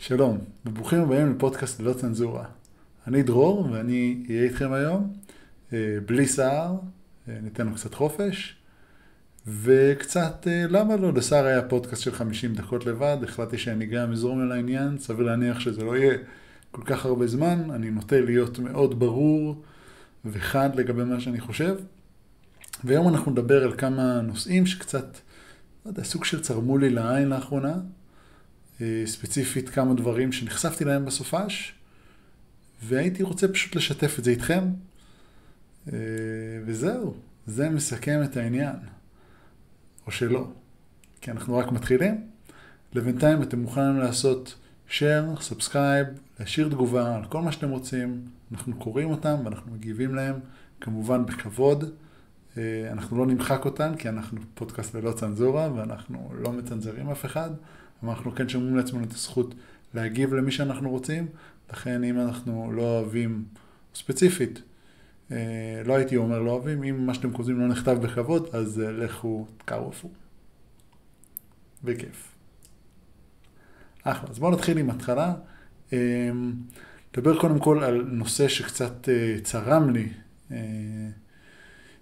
[0.00, 2.44] שלום, וברוכים הבאים לפודקאסט ללא צנזורה.
[3.06, 5.12] אני דרור, ואני אהיה איתכם היום,
[5.72, 6.76] אה, בלי שיער,
[7.28, 8.56] אה, ניתן לו קצת חופש,
[9.46, 11.12] וקצת, אה, למה לא?
[11.12, 15.60] לשר היה פודקאסט של 50 דקות לבד, החלטתי שאני גם אזרום על העניין, סביר להניח
[15.60, 16.18] שזה לא יהיה
[16.70, 19.62] כל כך הרבה זמן, אני נוטה להיות מאוד ברור
[20.24, 21.76] וחד לגבי מה שאני חושב.
[22.84, 25.16] והיום אנחנו נדבר על כמה נושאים שקצת,
[25.84, 27.74] לא יודע, סוג של צרמו לי לעין לאחרונה.
[28.80, 31.74] אה, ספציפית כמה דברים שנחשפתי להם בסופש,
[32.82, 34.64] והייתי רוצה פשוט לשתף את זה איתכם.
[35.92, 35.98] אה,
[36.66, 37.14] וזהו,
[37.46, 38.76] זה מסכם את העניין.
[40.06, 40.48] או שלא,
[41.20, 42.26] כי אנחנו רק מתחילים.
[42.94, 44.54] לבינתיים אתם מוכנים לעשות
[44.88, 48.24] share, subscribe, להשאיר תגובה על כל מה שאתם רוצים.
[48.52, 50.34] אנחנו קוראים אותם ואנחנו מגיבים להם,
[50.80, 51.84] כמובן בכבוד.
[52.56, 57.50] אה, אנחנו לא נמחק אותן, כי אנחנו פודקאסט ללא צנזורה, ואנחנו לא מצנזרים אף אחד.
[58.02, 59.54] אבל אנחנו כן שומעים לעצמנו את הזכות
[59.94, 61.26] להגיב למי שאנחנו רוצים,
[61.72, 63.44] לכן אם אנחנו לא אוהבים,
[63.94, 64.62] ספציפית,
[65.32, 68.92] אה, לא הייתי אומר לא אוהבים, אם מה שאתם כותבים לא נכתב בכבוד, אז אה,
[68.92, 70.10] לכו תקרופו.
[71.84, 72.34] בכיף.
[74.02, 75.34] אחלה, אז בואו נתחיל עם התחלה.
[75.92, 76.30] אה,
[77.16, 79.08] נדבר קודם כל על נושא שקצת
[79.42, 80.08] צרם לי.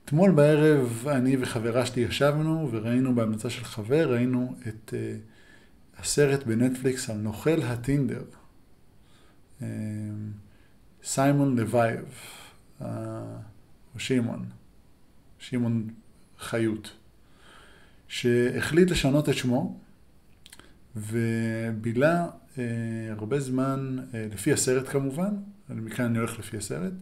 [0.05, 4.95] אתמול בערב אני וחברה שלי ישבנו וראינו בהמלצה של חבר, ראינו את
[5.99, 8.23] הסרט בנטפליקס על נוכל הטינדר,
[9.63, 9.67] אמ,
[11.03, 12.05] סיימון לוייב,
[12.81, 14.45] או שמעון,
[15.39, 15.91] שמעון
[16.39, 16.93] חיות,
[18.09, 19.81] שהחליט לשנות את שמו
[20.97, 22.27] ובילה
[22.59, 22.65] אה,
[23.09, 25.35] הרבה זמן, אה, לפי הסרט כמובן,
[25.69, 26.93] מכאן אני הולך לפי הסרט,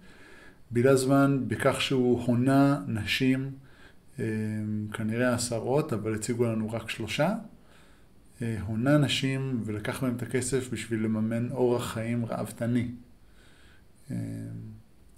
[0.71, 3.51] בילה זמן בכך שהוא הונה נשים,
[4.19, 4.25] אה,
[4.93, 7.35] כנראה עשרות, אבל הציגו לנו רק שלושה.
[8.42, 12.89] אה, הונה נשים ולקח מהם את הכסף בשביל לממן אורח חיים ראוותני.
[14.11, 14.17] אה,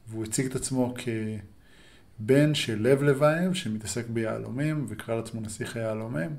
[0.08, 0.94] והוא הציג את עצמו
[2.18, 6.36] כבן של לב לבייב, שמתעסק ביהלומים, וקרא לעצמו נסיך היהלומים,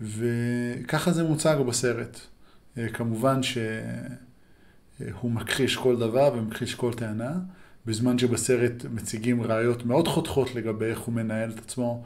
[0.00, 2.20] וככה זה מוצג בסרט.
[2.78, 7.38] אה, כמובן שהוא מכחיש כל דבר ומכחיש כל טענה,
[7.86, 12.04] בזמן שבסרט מציגים ראיות מאוד חותכות לגבי איך הוא מנהל את עצמו,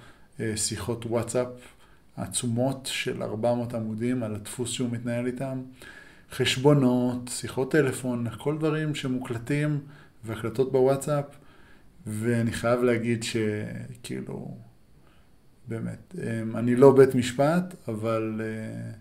[0.57, 1.49] שיחות וואטסאפ
[2.19, 5.63] עצומות של 400 עמודים על הדפוס שהוא מתנהל איתם,
[6.33, 9.81] חשבונות, שיחות טלפון, כל דברים שמוקלטים
[10.25, 11.25] והקלטות בוואטסאפ,
[12.07, 14.57] ואני חייב להגיד שכאילו,
[15.69, 18.97] באמת, אמ, אני לא בית משפט, אבל uh,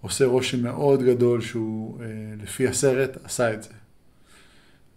[0.00, 2.02] עושה רושם מאוד גדול שהוא, uh,
[2.42, 3.70] לפי הסרט, עשה את זה.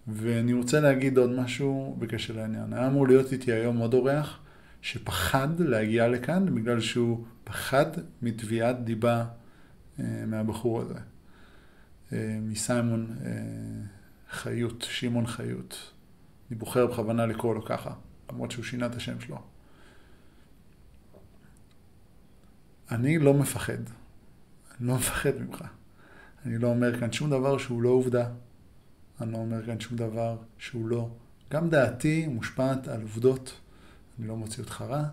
[0.07, 2.73] ואני רוצה להגיד עוד משהו בקשר לעניין.
[2.73, 4.39] היה אמור להיות איתי היום עוד אורח,
[4.81, 7.85] שפחד להגיע לכאן בגלל שהוא פחד
[8.21, 9.25] מתביעת דיבה
[9.99, 10.99] אה, מהבחור הזה,
[12.13, 13.31] אה, מסיימון אה,
[14.29, 15.91] חיות, שמעון חיות.
[16.49, 17.93] אני בוחר בכוונה לקרוא לו ככה,
[18.31, 19.37] למרות שהוא שינה את השם שלו.
[22.91, 23.73] אני לא מפחד.
[24.79, 25.63] אני לא מפחד ממך.
[26.45, 28.29] אני לא אומר כאן שום דבר שהוא לא עובדה.
[29.21, 31.09] אני לא אומר כאן שום דבר שהוא לא.
[31.51, 33.59] גם דעתי מושפעת על עובדות.
[34.19, 35.03] אני לא מוציא אותך רע.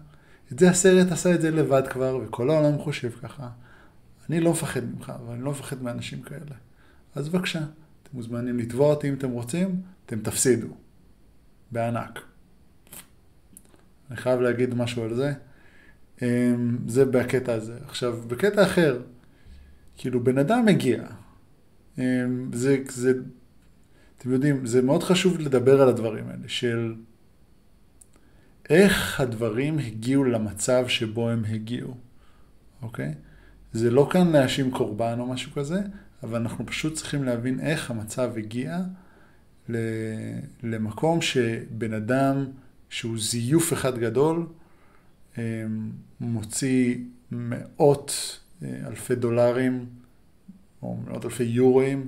[0.52, 3.48] את זה הסרט עשה את זה לבד כבר, וכל העולם חושב ככה.
[4.30, 6.56] אני לא מפחד ממך, אבל אני לא מפחד מאנשים כאלה.
[7.14, 10.68] אז בבקשה, אתם מוזמנים לתבוע אותי אם אתם רוצים, אתם תפסידו.
[11.70, 12.20] בענק.
[14.10, 15.32] אני חייב להגיד משהו על זה.
[16.22, 17.76] אמ, זה בקטע הזה.
[17.86, 19.02] עכשיו, בקטע אחר,
[19.96, 21.04] כאילו, בן אדם מגיע.
[21.98, 23.12] אמ, זה, זה,
[24.18, 26.94] אתם יודעים, זה מאוד חשוב לדבר על הדברים האלה, של
[28.70, 31.94] איך הדברים הגיעו למצב שבו הם הגיעו,
[32.82, 33.14] אוקיי?
[33.72, 35.80] זה לא כאן להאשים קורבן או משהו כזה,
[36.22, 38.78] אבל אנחנו פשוט צריכים להבין איך המצב הגיע
[40.62, 42.44] למקום שבן אדם
[42.88, 44.46] שהוא זיוף אחד גדול,
[45.38, 45.42] אמ,
[46.20, 46.98] מוציא
[47.30, 49.86] מאות אה, אלפי דולרים
[50.82, 52.06] או מאות אלפי יורואים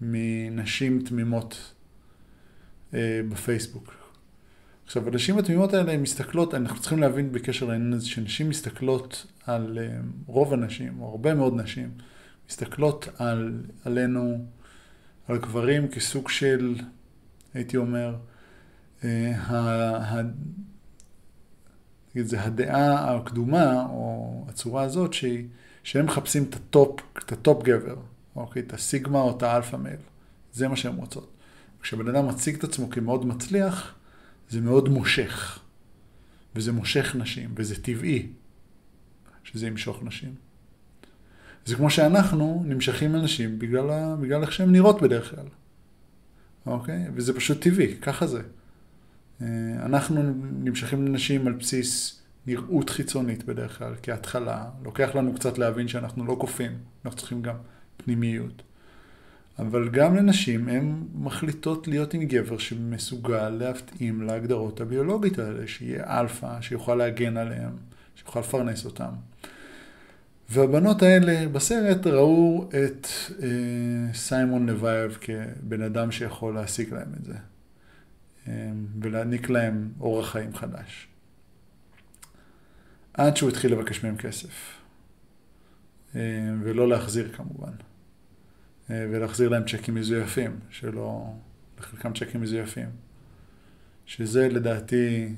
[0.00, 1.74] מנשים תמימות
[2.94, 4.05] אה, בפייסבוק.
[4.86, 9.78] עכשיו, הנשים התמימות האלה הן מסתכלות, אנחנו צריכים להבין בקשר לעניין הזה, שנשים מסתכלות על,
[9.78, 11.90] אה, רוב הנשים, או הרבה מאוד נשים,
[12.48, 14.44] מסתכלות על, עלינו,
[15.28, 16.76] על גברים כסוג של,
[17.54, 18.16] הייתי אומר,
[19.04, 20.22] אה, ה,
[22.22, 25.46] זה הדעה הקדומה, או הצורה הזאת, שהיא,
[25.82, 27.96] שהם מחפשים את ה top, את ה top גבר,
[28.36, 28.62] אוקיי?
[28.62, 29.96] את הסיגמה או את ה alpha male.
[30.52, 31.32] זה מה שהן רוצות.
[31.80, 33.94] כשבן אדם מציג את עצמו כמאוד מצליח,
[34.48, 35.60] זה מאוד מושך.
[36.56, 38.26] וזה מושך נשים, וזה טבעי
[39.44, 40.34] שזה ימשוך נשים.
[41.64, 44.16] זה כמו שאנחנו נמשכים לנשים בגלל, ה...
[44.16, 45.46] בגלל איך שהן נראות בדרך כלל.
[46.66, 47.04] אוקיי?
[47.14, 48.42] וזה פשוט טבעי, ככה זה.
[49.42, 49.46] אה,
[49.86, 54.70] אנחנו נמשכים לנשים על בסיס נראות חיצונית בדרך כלל, כהתחלה.
[54.82, 56.72] לוקח לנו קצת להבין שאנחנו לא קופים,
[57.04, 57.56] אנחנו צריכים גם
[57.96, 58.62] פנימיות.
[59.58, 66.60] אבל גם לנשים, הן מחליטות להיות עם גבר שמסוגל להתאים להגדרות הביולוגית האלה, שיהיה אלפא,
[66.60, 67.76] שיוכל להגן עליהם,
[68.14, 69.10] שיוכל לפרנס אותם.
[70.48, 73.06] והבנות האלה בסרט ראו את
[73.42, 77.34] אה, סיימון נבייב כבן אדם שיכול להשיג להם את זה,
[78.48, 78.70] אה,
[79.00, 81.08] ולהעניק להם אורח חיים חדש.
[83.14, 84.78] עד שהוא התחיל לבקש מהם כסף,
[86.16, 86.20] אה,
[86.62, 87.72] ולא להחזיר כמובן.
[88.90, 91.32] אה, ולהחזיר להם צ'קים מזויפים, שלא,
[91.78, 92.88] לחלקם צ'קים מזויפים.
[94.06, 95.34] שזה לדעתי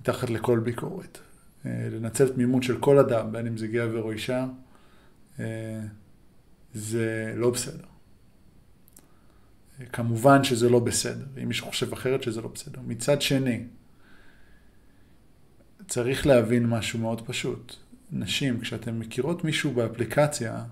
[0.00, 1.18] מתחת לכל ביקורת.
[1.66, 4.46] אה, לנצל תמימות של כל אדם, בין אם זה גבר או אישה,
[5.40, 5.80] אה,
[6.74, 7.84] זה לא בסדר.
[9.92, 12.80] כמובן שזה לא בסדר, אם מישהו חושב אחרת שזה לא בסדר.
[12.86, 13.64] מצד שני,
[15.88, 17.76] צריך להבין משהו מאוד פשוט.
[18.12, 20.64] נשים, כשאתן מכירות מישהו באפליקציה,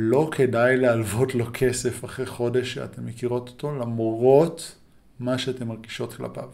[0.00, 4.76] לא כדאי להלוות לו כסף אחרי חודש שאתן מכירות אותו, למרות
[5.18, 6.48] מה שאתן מרגישות כלפיו.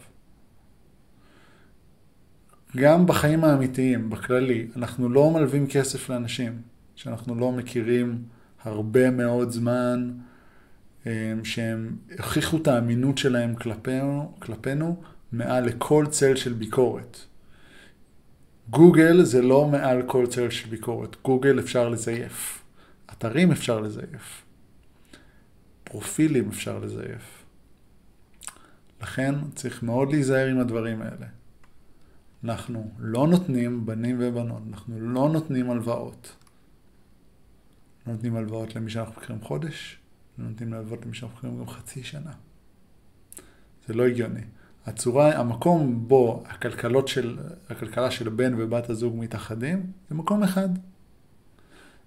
[2.75, 6.61] גם בחיים האמיתיים, בכללי, אנחנו לא מלווים כסף לאנשים
[6.95, 8.23] שאנחנו לא מכירים
[8.63, 10.11] הרבה מאוד זמן,
[11.07, 15.01] אה, שהם הוכיחו את האמינות שלהם כלפינו, כלפינו
[15.31, 17.17] מעל לכל צל של ביקורת.
[18.69, 22.64] גוגל זה לא מעל כל צל של ביקורת, גוגל אפשר לזייף.
[23.17, 24.45] אתרים אפשר לזייף.
[25.83, 27.45] פרופילים אפשר לזייף.
[29.01, 31.27] לכן צריך מאוד להיזהר עם הדברים האלה.
[32.43, 36.35] אנחנו לא נותנים בנים ובנות, אנחנו לא נותנים הלוואות.
[38.07, 39.97] נותנים הלוואות למי שאנחנו מכירים חודש,
[40.37, 42.31] נותנים הלוואות למי שאנחנו מכירים גם חצי שנה.
[43.87, 44.41] זה לא הגיוני.
[44.85, 47.37] הצורה, המקום בו הכלכלות של,
[47.69, 50.69] הכלכלה של בן ובת הזוג מתאחדים, זה מקום אחד.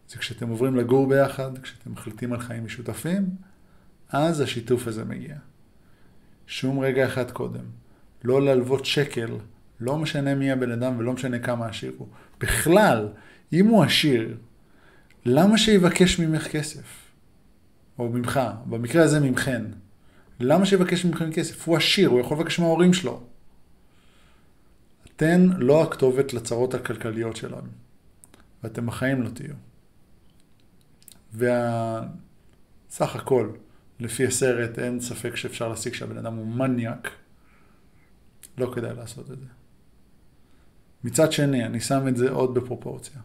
[0.09, 3.27] זה כשאתם עוברים לגור ביחד, כשאתם מחליטים על חיים משותפים,
[4.09, 5.37] אז השיתוף הזה מגיע.
[6.47, 7.65] שום רגע אחד קודם.
[8.25, 9.37] לא להלוות שקל,
[9.81, 12.09] לא משנה מי הבן אדם ולא משנה כמה עשיר הוא.
[12.41, 13.09] בכלל,
[13.53, 14.37] אם הוא עשיר,
[15.25, 17.09] למה שיבקש ממך כסף?
[17.99, 19.65] או ממך, במקרה הזה ממכן.
[20.41, 21.69] למה שיבקש ממכם כסף?
[21.69, 23.23] הוא עשיר, הוא יכול לבקש מההורים שלו.
[25.17, 27.69] אתן לא הכתובת לצרות הכלכליות שלנו,
[28.65, 29.68] ואתם בחיים לא תהיו.
[31.39, 33.51] וסך הכל,
[34.01, 37.11] לפי הסרט, אין ספק שאפשר להסיק שהבן אדם הוא מניאק.
[38.59, 39.47] לא כדאי לעשות את זה.
[41.05, 43.21] מצד שני, אני שם את זה עוד בפרופורציה.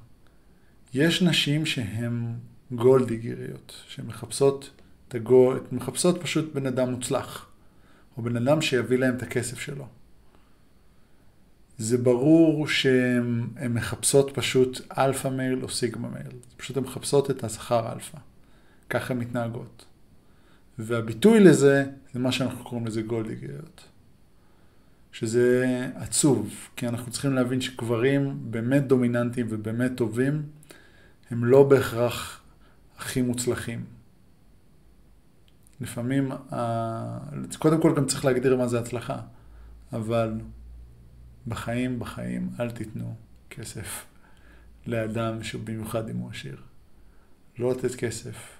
[0.93, 2.33] יש נשים שהן
[2.71, 4.69] גולדיגריות, שמחפשות
[5.07, 7.49] את הגול, מחפשות פשוט בן אדם מוצלח,
[8.17, 9.87] או בן אדם שיביא להם את הכסף שלו.
[11.77, 16.31] זה ברור שהן מחפשות פשוט alpha male או sigma male.
[16.57, 18.17] פשוט הן מחפשות את הזכר אלפא.
[18.89, 19.85] ככה הן מתנהגות.
[20.79, 23.87] והביטוי לזה, זה מה שאנחנו קוראים לזה גולדיגריות.
[25.11, 30.43] שזה עצוב, כי אנחנו צריכים להבין שגברים באמת דומיננטיים ובאמת טובים,
[31.29, 32.41] הם לא בהכרח
[32.97, 33.85] הכי מוצלחים.
[35.81, 36.31] לפעמים,
[37.59, 39.17] קודם כל גם צריך להגדיר מה זה הצלחה,
[39.93, 40.33] אבל
[41.47, 43.15] בחיים, בחיים, אל תיתנו
[43.49, 44.05] כסף
[44.85, 46.57] לאדם שבמיוחד אם הוא עשיר.
[47.59, 48.59] לא לתת כסף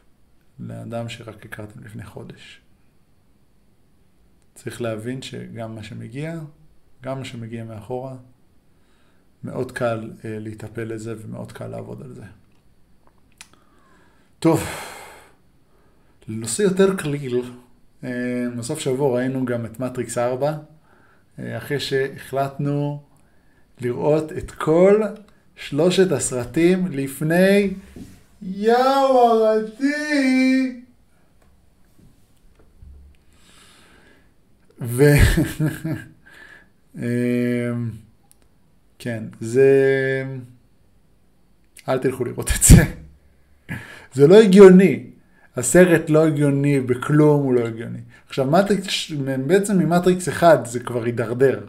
[0.60, 2.62] לאדם שרק הכרתם לפני חודש.
[4.56, 6.40] צריך להבין שגם מה שמגיע,
[7.04, 8.16] גם מה שמגיע מאחורה,
[9.44, 12.24] מאוד קל אה, להיטפל לזה ומאוד קל לעבוד על זה.
[14.40, 14.64] טוב,
[16.28, 17.42] לנושא יותר קליל,
[18.04, 20.58] אה, בסוף שבוע ראינו גם את מטריקס 4, אה,
[21.40, 23.02] אחרי שהחלטנו
[23.82, 25.02] לראות את כל
[25.56, 27.74] שלושת הסרטים לפני
[28.42, 30.82] יאו הרתי.
[34.82, 35.04] ו...
[36.98, 37.04] אמ,
[39.00, 39.72] כן, זה...
[41.90, 42.84] אל תלכו לראות את זה.
[44.14, 45.13] זה לא הגיוני.
[45.58, 48.00] הסרט לא הגיוני, בכלום הוא לא הגיוני.
[48.28, 49.12] עכשיו, מטריקס,
[49.48, 51.60] בעצם ממטריקס 1 זה כבר הידרדר,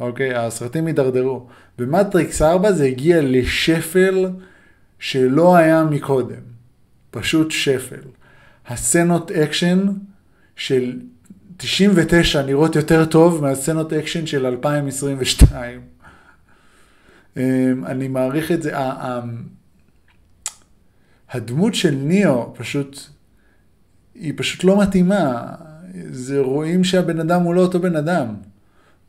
[0.00, 0.34] אוקיי?
[0.34, 1.46] הסרטים הידרדרו.
[1.78, 4.30] במטריקס 4 זה הגיע לשפל
[4.98, 6.52] שלא היה מקודם.
[7.10, 8.08] פשוט שפל.
[8.66, 9.86] הסצנות אקשן
[10.56, 11.00] של
[11.56, 15.80] 99 נראות יותר טוב מהסצנות אקשן של 2022.
[17.36, 18.72] אמ, אני מעריך את זה,
[21.30, 23.08] הדמות של ניאו פשוט,
[24.14, 25.46] היא פשוט לא מתאימה.
[26.10, 28.34] זה רואים שהבן אדם הוא לא אותו בן אדם.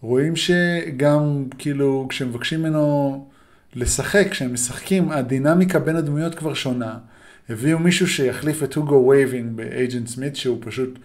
[0.02, 3.28] רואים שגם, כאילו, כשמבקשים ממנו
[3.76, 6.98] לשחק, כשהם משחקים, הדינמיקה בין הדמויות כבר שונה.
[7.50, 11.00] הביאו מישהו שיחליף את הוגו וייבינג ב Agent Smith, שהוא פשוט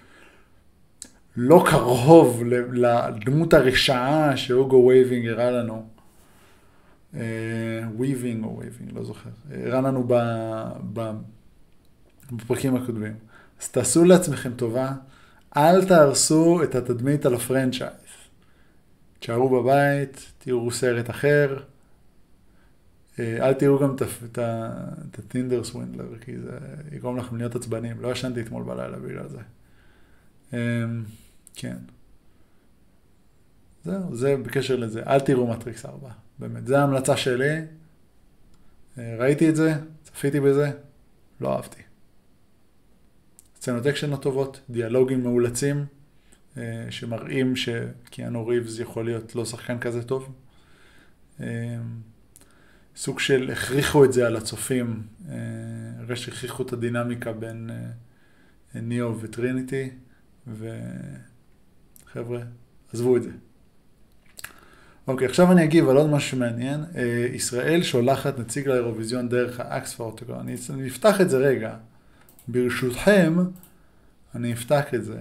[1.37, 5.87] לא קרוב לדמות הרשעה שהוגו וייבינג הראה לנו.
[7.97, 9.31] וויבינג או וייבינג, לא זוכר.
[9.51, 10.09] הראה לנו
[12.33, 13.28] בפרקים הקודמים.
[13.61, 14.93] אז תעשו לעצמכם טובה,
[15.57, 17.93] אל תהרסו את התדמית של ה franchise.
[19.19, 21.59] תשארו בבית, תראו סרט אחר,
[23.19, 23.97] אה, אל תראו גם
[24.33, 26.59] את ה Tinder Swindler, כי זה
[26.93, 28.01] יגרום לכם להיות עצבנים.
[28.01, 29.39] לא ישנתי אתמול בלילה בגלל זה.
[30.53, 31.05] אמ,
[31.55, 31.77] כן.
[33.85, 35.03] זהו, זה בקשר לזה.
[35.07, 36.67] אל תראו מטריקס 4, באמת.
[36.67, 37.61] זו ההמלצה שלי.
[38.99, 40.71] אה, ראיתי את זה, צפיתי בזה,
[41.41, 41.83] לא אהבתי.
[43.69, 45.85] סצנות אקשן הטובות, דיאלוגים מאולצים,
[46.57, 50.33] אה, שמראים שקיאנו ריבס יכול להיות לא שחקן כזה טוב.
[51.41, 51.47] אמ,
[52.97, 55.03] סוג של הכריחו את זה על הצופים,
[55.99, 59.91] הרי שהכריחו את הדינמיקה בין אה, ניאו וטריניטי,
[60.47, 62.41] וחבר'ה,
[62.93, 63.31] עזבו את זה.
[65.09, 66.85] אוקיי, עכשיו אני אגיב על עוד משהו מעניין.
[66.97, 70.23] אה, ישראל שולחת נציג לאירוויזיון דרך האקספורט.
[70.41, 71.77] אני אפתח את זה רגע.
[72.49, 73.37] ברשותכם,
[74.35, 75.21] אני אפתח את זה.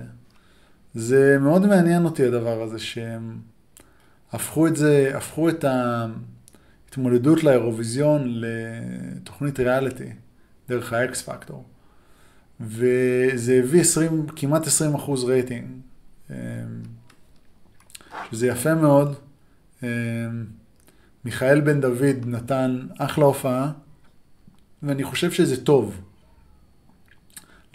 [0.94, 3.40] זה מאוד מעניין אותי הדבר הזה, שהם
[4.32, 6.06] הפכו את זה, הפכו את ה...
[6.90, 10.10] התמודדות לאירוויזיון לתוכנית ריאליטי
[10.70, 11.66] דרך האקס פקטור.
[12.62, 15.68] וזה הביא 20, כמעט 20 אחוז רייטינג,
[16.30, 16.36] אמ,
[18.32, 19.16] שזה יפה מאוד.
[19.84, 19.88] אמ,
[21.26, 23.72] מיכאל בן דוד נתן אחלה הופעה,
[24.84, 26.02] ואני חושב שזה טוב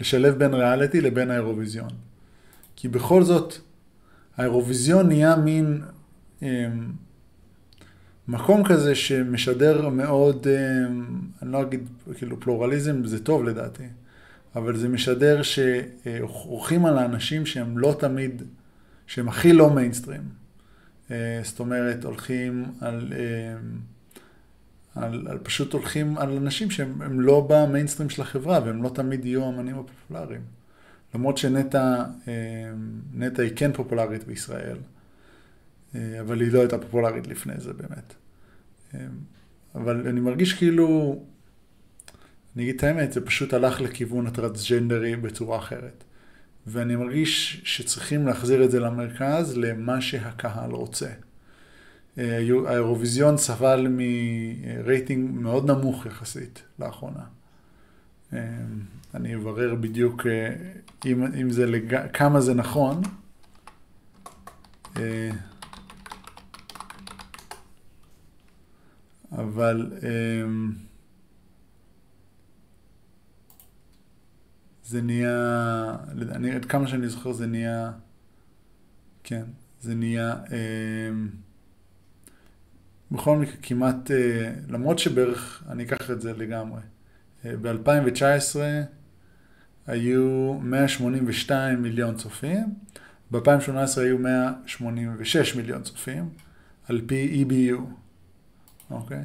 [0.03, 1.89] לשלב בין ריאליטי לבין האירוויזיון.
[2.75, 3.53] כי בכל זאת,
[4.37, 5.81] האירוויזיון נהיה מין
[6.41, 6.47] אמ,
[8.27, 10.85] מקום כזה שמשדר מאוד, אה,
[11.41, 13.83] אני לא אגיד, כאילו פלורליזם זה טוב לדעתי,
[14.55, 18.41] אבל זה משדר שעורכים על האנשים שהם לא תמיד,
[19.07, 20.23] שהם הכי לא מיינסטרים.
[21.11, 23.55] אה, זאת אומרת, הולכים על, אה,
[24.95, 29.43] על, על פשוט הולכים על אנשים שהם לא במיינסטרים של החברה והם לא תמיד יהיו
[29.43, 30.41] האמנים הפופולריים.
[31.15, 32.03] למרות שנטע,
[33.13, 34.77] נטע היא כן פופולרית בישראל.
[35.95, 38.13] אה, אבל היא לא הייתה פופולרית לפני זה באמת.
[38.93, 38.99] אה,
[39.75, 41.19] אבל אני מרגיש כאילו,
[42.55, 46.03] אני אגיד את האמת, זה פשוט הלך לכיוון הטרנסג'נדרי בצורה אחרת.
[46.67, 51.09] ואני מרגיש שצריכים להחזיר את זה למרכז, למה שהקהל רוצה.
[52.17, 57.23] אה, האירוויזיון סבל מרייטינג מאוד נמוך יחסית לאחרונה.
[59.13, 60.27] אני אברר בדיוק
[61.05, 62.11] אם, אם זה לג...
[62.13, 63.01] כמה זה נכון.
[69.37, 70.71] אבל אמ,
[74.83, 75.95] זה נהיה,
[76.31, 77.91] אני, עד כמה שאני זוכר זה נהיה,
[79.23, 79.43] כן,
[79.81, 81.29] זה נהיה, אמ,
[83.13, 86.81] בכל מקרה כמעט, אה, למרות שבערך, אני אקח את זה לגמרי,
[87.45, 88.55] אה, ב-2019
[89.87, 92.73] היו 182 מיליון צופים,
[93.31, 96.29] ב-2018 היו 186 מיליון צופים,
[96.89, 97.81] על פי EBU.
[98.91, 99.23] אוקיי?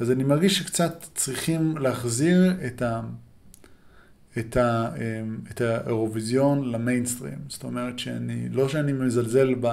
[0.00, 3.00] אז אני מרגיש שקצת צריכים להחזיר את, ה,
[4.38, 7.38] את, ה, אמ, את האירוויזיון למיינסטרים.
[7.48, 9.68] זאת אומרת שאני, לא שאני מזלזל ב,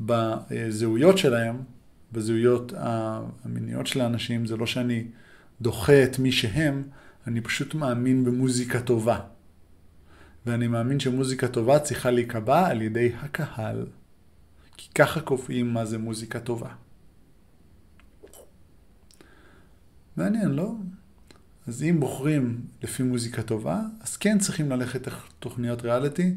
[0.00, 1.56] בזהויות שלהם,
[2.12, 2.72] בזהויות
[3.44, 5.04] המיניות של האנשים, זה לא שאני
[5.60, 6.82] דוחה את מי שהם,
[7.26, 9.18] אני פשוט מאמין במוזיקה טובה.
[10.46, 13.86] ואני מאמין שמוזיקה טובה צריכה להיקבע על ידי הקהל.
[14.76, 16.68] כי ככה קובעים מה זה מוזיקה טובה.
[20.16, 20.74] מעניין, לא?
[21.66, 26.34] אז אם בוחרים לפי מוזיקה טובה, אז כן צריכים ללכת לתוכניות ריאליטי,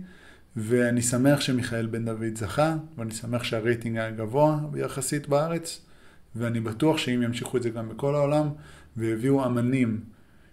[0.55, 5.81] ואני שמח שמיכאל בן דוד זכה, ואני שמח שהרייטינג היה גבוה יחסית בארץ,
[6.35, 8.50] ואני בטוח שאם ימשיכו את זה גם בכל העולם,
[8.97, 10.03] ויביאו אמנים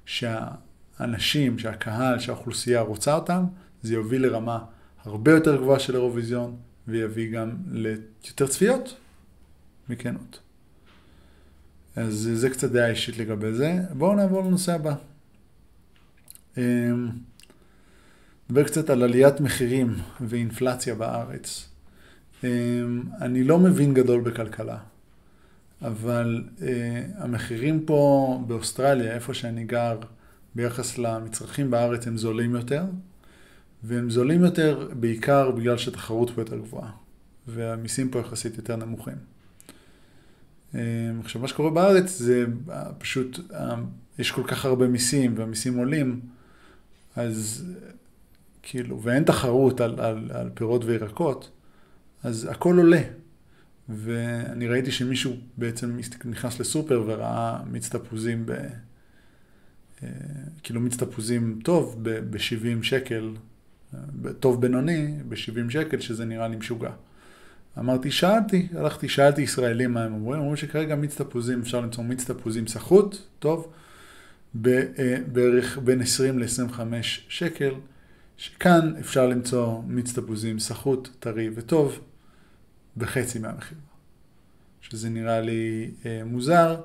[0.05, 3.45] שהאנשים, שהקהל, שהאוכלוסייה רוצה אותם,
[3.83, 4.59] זה יוביל לרמה
[5.05, 6.57] הרבה יותר גבוהה של אירוויזיון,
[6.89, 8.97] ויביא גם ליותר צפיות
[9.89, 10.41] מכנות.
[11.97, 13.79] אז זה קצת דעה אישית לגבי זה.
[13.93, 14.95] בואו נעבור לנושא הבא.
[18.51, 21.69] נדבר קצת על עליית מחירים ואינפלציה בארץ.
[22.45, 24.79] אמ, אני לא מבין גדול בכלכלה,
[25.83, 29.99] אבל אה, המחירים פה באוסטרליה, איפה שאני גר,
[30.55, 32.85] ביחס למצרכים בארץ הם זולים יותר,
[33.83, 36.91] והם זולים יותר בעיקר בגלל שהתחרות פה יותר גבוהה,
[37.49, 39.17] והמיסים פה יחסית יותר נמוכים.
[40.75, 40.81] אמ,
[41.21, 42.45] עכשיו, מה שקורה בארץ זה
[42.99, 43.85] פשוט, אמ,
[44.19, 46.21] יש כל כך הרבה מיסים, והמיסים עולים,
[47.17, 47.65] אז
[48.63, 51.51] כאילו, ואין תחרות על, על, על פירות וירקות,
[52.23, 53.03] אז הכל עולה.
[53.89, 58.51] ואני ראיתי שמישהו בעצם נכנס לסופר וראה מיץ תפוזים, ב,
[60.03, 60.09] אה,
[60.63, 63.35] כאילו מיץ תפוזים טוב ב-70 שקל,
[63.95, 63.99] אה,
[64.41, 66.91] טוב בינוני, ב-70 שקל, שזה נראה לי משוגע.
[67.79, 72.31] אמרתי, שאלתי, הלכתי, שאלתי ישראלים מה הם אומרים, אומרים שכרגע מיץ תפוזים, אפשר למצוא מיץ
[72.31, 73.73] תפוזים סחוט, טוב,
[74.67, 76.81] אה, בערך בין 20 ל-25
[77.29, 77.75] שקל,
[78.37, 82.01] שכאן אפשר למצוא מיץ תפוזים סחוט, טרי וטוב,
[82.97, 83.79] בחצי מהמחיר.
[84.81, 86.81] שזה נראה לי אה, מוזר,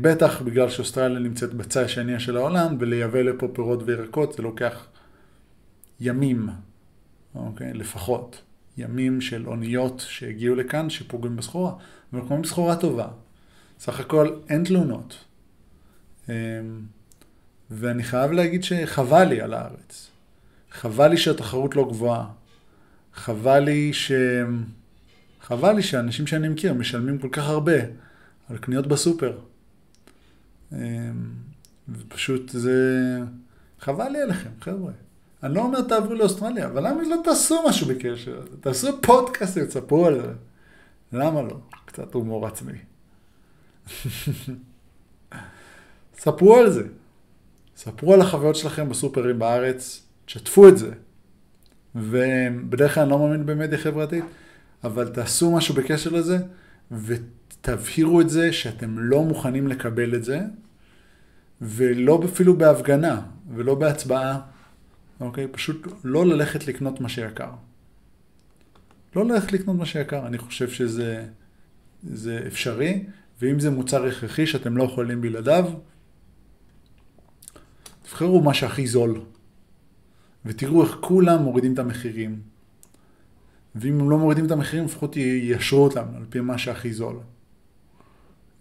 [0.00, 4.86] בטח בגלל שאוסטרליה נמצאת בצד השני של העולם, ולייבא לפה פירות וירקות זה לוקח
[6.00, 6.48] ימים,
[7.34, 7.72] אוקיי?
[7.74, 8.42] לפחות.
[8.78, 11.72] ימים של אוניות שהגיעו לכאן, שפוגעים בסחורה,
[12.12, 13.08] אבל כמו בסחורה טובה.
[13.80, 15.24] סך הכל אין תלונות.
[16.28, 16.34] אמ,
[17.70, 20.11] ואני חייב להגיד שחבל לי על הארץ.
[20.72, 22.26] חבל לי שהתחרות לא גבוהה.
[23.14, 24.12] חבל לי ש...
[25.40, 27.76] חבל לי שאנשים שאני מכיר משלמים כל כך הרבה
[28.48, 29.38] על קניות בסופר.
[30.72, 30.78] אמ,
[31.88, 33.18] ופשוט זה...
[33.80, 34.92] חבל לי עליכם, חבר'ה.
[35.42, 38.42] אני לא אומר תעברו לאוסטרליה, אבל למה לא תעשו משהו בקשר?
[38.60, 40.32] תעשו פודקאסט תספרו על זה.
[41.12, 41.56] למה לא?
[41.84, 42.78] קצת הומור עצמי.
[46.18, 46.82] ספרו על זה.
[47.76, 50.02] ספרו על החוויות שלכם בסופרים בארץ,
[50.32, 50.90] תשתפו את זה.
[51.94, 54.24] ובדרך כלל אני לא מאמין במדיה חברתית,
[54.84, 56.38] אבל תעשו משהו בקשר לזה,
[56.90, 60.40] ותבהירו את זה שאתם לא מוכנים לקבל את זה,
[61.60, 63.22] ולא אפילו בהפגנה,
[63.54, 64.40] ולא בהצבעה,
[65.20, 65.48] אוקיי?
[65.48, 67.50] פשוט לא ללכת לקנות מה שיקר.
[69.16, 71.26] לא ללכת לקנות מה שיקר, אני חושב שזה
[72.02, 73.04] זה אפשרי,
[73.40, 75.64] ואם זה מוצר הכרחי שאתם לא יכולים בלעדיו,
[78.02, 79.20] תבחרו מה שהכי זול,
[80.46, 82.40] ותראו איך כולם מורידים את המחירים.
[83.74, 87.16] ואם הם לא מורידים את המחירים, לפחות יישרו אותם על פי מה שהכי זול.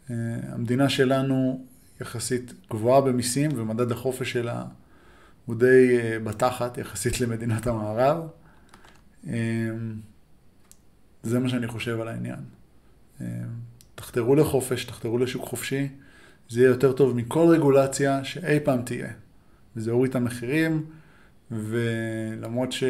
[0.10, 1.66] אה, המדינה שלנו
[2.02, 4.66] יחסית גבוהה במיסים, ומדד החופש שלה
[5.46, 8.28] הוא די אה, בתחת יחסית למדינת המערב.
[9.28, 9.34] אה,
[11.24, 12.40] זה מה שאני חושב על העניין.
[13.96, 15.90] תחתרו לחופש, תחתרו לשוק חופשי,
[16.50, 19.08] זה יהיה יותר טוב מכל רגולציה שאי פעם תהיה.
[19.76, 20.86] וזה הוריד את המחירים,
[21.52, 22.84] ולמרות ש,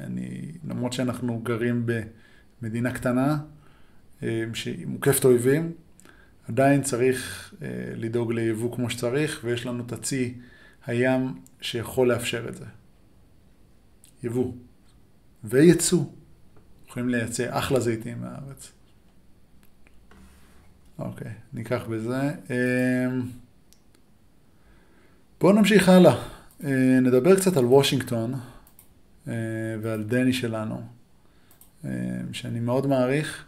[0.00, 1.86] אני, למרות שאנחנו גרים
[2.60, 3.38] במדינה קטנה,
[4.54, 5.72] שהיא מוקפת אויבים,
[6.48, 7.54] עדיין צריך
[7.96, 10.34] לדאוג ליבוא כמו שצריך, ויש לנו את הצי
[10.86, 12.64] הים שיכול לאפשר את זה.
[14.22, 14.52] יבוא.
[15.44, 16.04] וייצוא.
[16.88, 18.72] יכולים לייצא אחלה זיתים מהארץ.
[20.98, 22.30] אוקיי, ניקח בזה.
[25.40, 26.33] בואו נמשיך הלאה.
[26.64, 28.34] אה, נדבר קצת על וושינגטון
[29.28, 29.34] אה,
[29.82, 30.80] ועל דני שלנו,
[31.84, 31.90] אה,
[32.32, 33.44] שאני מאוד מעריך,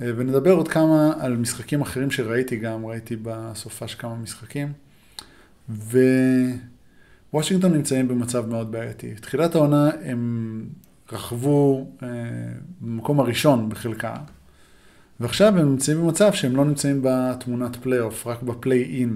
[0.00, 4.72] ונדבר עוד כמה על משחקים אחרים שראיתי גם, ראיתי בסופה של כמה משחקים.
[7.32, 9.14] ווושינגטון נמצאים במצב מאוד בעייתי.
[9.14, 10.64] תחילת העונה הם
[11.12, 11.90] רכבו
[12.80, 14.16] במקום הראשון בחלקה,
[15.20, 19.14] ועכשיו הם נמצאים במצב שהם לא נמצאים בתמונת פלייאוף, רק בפליי-אין.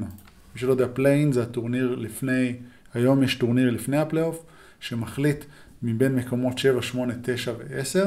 [0.55, 2.55] מי שלא יודע, פליי-אין זה הטורניר לפני,
[2.94, 4.44] היום יש טורניר לפני הפלייאוף,
[4.80, 5.44] שמחליט
[5.83, 7.98] מבין מקומות 7, 8, 9 ו-10,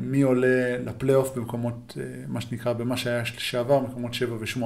[0.00, 4.62] מי עולה לפלייאוף במקומות, אה, מה שנקרא, במה שהיה שעבר, מקומות 7 ו-8.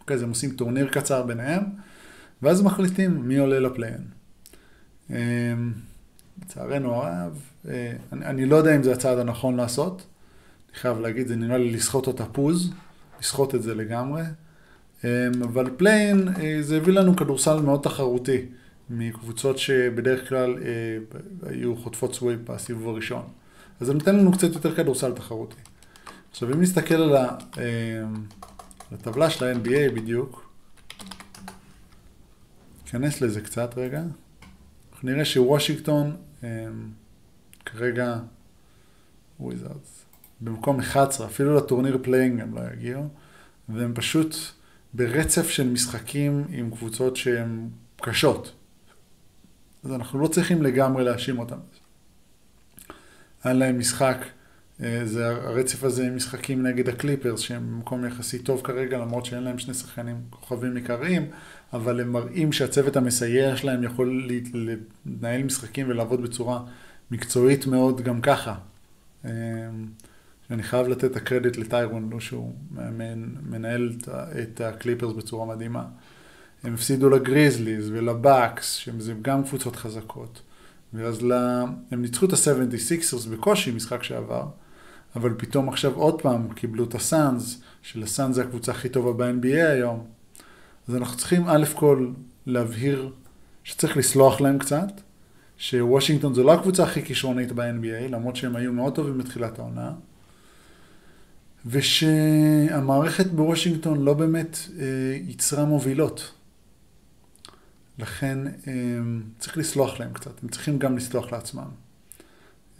[0.00, 1.62] אוקיי, אז הם עושים טורניר קצר ביניהם,
[2.42, 4.04] ואז מחליטים מי עולה לפליי-אין.
[5.10, 5.54] אה,
[6.42, 10.06] לצערנו הרב, אה, אני, אני לא יודע אם זה הצעד הנכון לעשות.
[10.70, 12.72] אני חייב להגיד, זה נראה לי לסחוט את הפוז,
[13.20, 14.22] לסחוט את זה לגמרי.
[15.04, 18.46] אמ, אבל פליי-אין, אה, זה הביא לנו כדורסל מאוד תחרותי,
[18.90, 20.98] מקבוצות שבדרך כלל אה,
[21.50, 23.22] היו חוטפות sweep בסיבוב הראשון.
[23.80, 25.56] אז זה נותן לנו קצת יותר כדורסל תחרותי.
[26.30, 28.24] עכשיו, אם נסתכל על אמ,
[28.92, 30.50] הטבלה של ה-NBA בדיוק,
[32.84, 34.02] ניכנס לזה קצת רגע.
[34.92, 36.48] אנחנו נראה שוושינגטון אמ,
[37.64, 38.16] כרגע
[39.40, 40.04] וויזארדס.
[40.40, 43.08] במקום 11, אפילו לטורניר פליי-אין הם לא יגיעו,
[43.68, 44.36] והם פשוט
[44.94, 47.68] ברצף של משחקים עם קבוצות שהן
[48.00, 48.52] קשות.
[49.84, 51.58] אז אנחנו לא צריכים לגמרי להאשים אותם.
[53.44, 54.24] היה להם משחק
[54.82, 59.42] אה, זה הרצף הזה עם משחקים נגד הקליפרס, שהם במקום יחסית טוב כרגע, למרות שאין
[59.42, 61.30] להם שני שחקנים כוכבים עיקריים,
[61.72, 64.28] אבל הם מראים שהצוות המסייע שלהם יכול
[65.06, 66.60] לנהל משחקים ולעבוד בצורה
[67.10, 68.54] מקצועית מאוד גם ככה.
[70.50, 72.52] אני חייב לתת את הקרדיט לטיירון לו, שהוא
[73.50, 73.92] מנהל
[74.42, 75.84] את הקליפרס בצורה מדהימה.
[76.64, 80.42] הם הפסידו לגריזליז ולבאקס, שזה גם קבוצות חזקות.
[80.94, 81.64] ואז לה...
[81.90, 84.46] הם ניצחו את ה-76ers בקושי, משחק שעבר,
[85.16, 90.06] אבל פתאום עכשיו עוד פעם קיבלו את הסאנז, שלסאנז זה הקבוצה הכי טובה ב-NBA היום.
[90.88, 92.08] אז אנחנו צריכים א' כל
[92.46, 93.12] להבהיר
[93.64, 94.88] שצריך לסלוח להם קצת,
[95.58, 99.92] שוושינגטון זו לא הקבוצה הכי כישרונית ב-NBA, למרות שהם היו מאוד טובים בתחילת העונה,
[101.66, 104.84] ושהמערכת בוושינגטון לא באמת אה,
[105.26, 106.32] ייצרה מובילות.
[107.98, 108.72] לכן אה,
[109.38, 111.68] צריך לסלוח להם קצת, הם צריכים גם לסלוח לעצמם.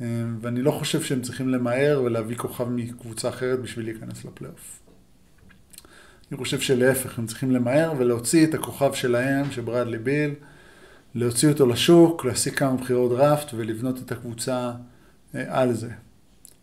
[0.01, 0.07] אה,
[0.41, 4.81] ואני לא חושב שהם צריכים למהר ולהביא כוכב מקבוצה אחרת בשביל להיכנס לפלייאוף.
[6.31, 10.35] אני חושב שלהפך, הם צריכים למהר ולהוציא את הכוכב שלהם, שברדלי ביל,
[11.15, 14.73] להוציא אותו לשוק, להשיג כמה בחירות דראפט ולבנות את הקבוצה
[15.35, 15.91] אה, על זה.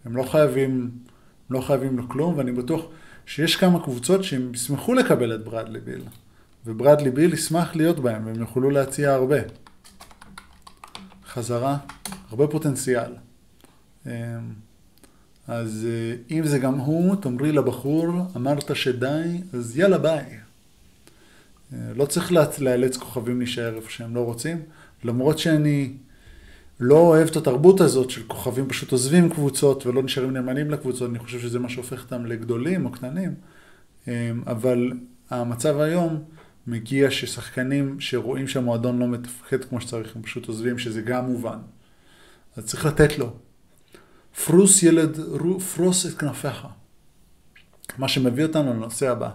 [0.06, 0.92] הם לא חייבים,
[1.52, 2.86] לא חייבים לו כלום, ואני בטוח
[3.26, 6.02] שיש כמה קבוצות שהם ישמחו לקבל את ברדלי ביל.
[6.66, 9.38] וברדלי ביל ישמח להיות בהם, והם יוכלו להציע הרבה.
[11.28, 11.78] חזרה,
[12.30, 13.12] הרבה פוטנציאל.
[14.06, 14.12] אמ,
[15.48, 20.26] אז אה, אם זה גם הוא, תאמרי לבחור, אמרת שדי, אז יאללה ביי.
[21.74, 24.62] אה, לא צריך לאלץ כוכבים להישאר איפה שהם לא רוצים,
[25.04, 25.94] למרות שאני
[26.82, 31.20] לא אוהב את התרבות הזאת של כוכבים פשוט עוזבים קבוצות ולא נשארים נאמנים לקבוצות, אני
[31.20, 33.36] חושב שזה מה שהופך אותם לגדולים או קטנים,
[34.08, 34.92] אמ, אבל
[35.30, 36.24] המצב היום
[36.68, 41.58] מגיע ששחקנים שרואים שהמועדון לא מתפקד כמו שצריך, הם פשוט עוזבים, שזה גם מובן.
[42.58, 43.34] אז צריך לתת לו.
[44.46, 45.18] פרוס ילד,
[45.76, 46.68] פרוס את כנפיך.
[47.98, 49.30] מה שמביא אותנו לנושא הבא.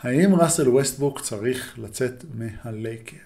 [0.00, 3.25] האם ראסל ווסטבוק צריך לצאת מהלייקרס?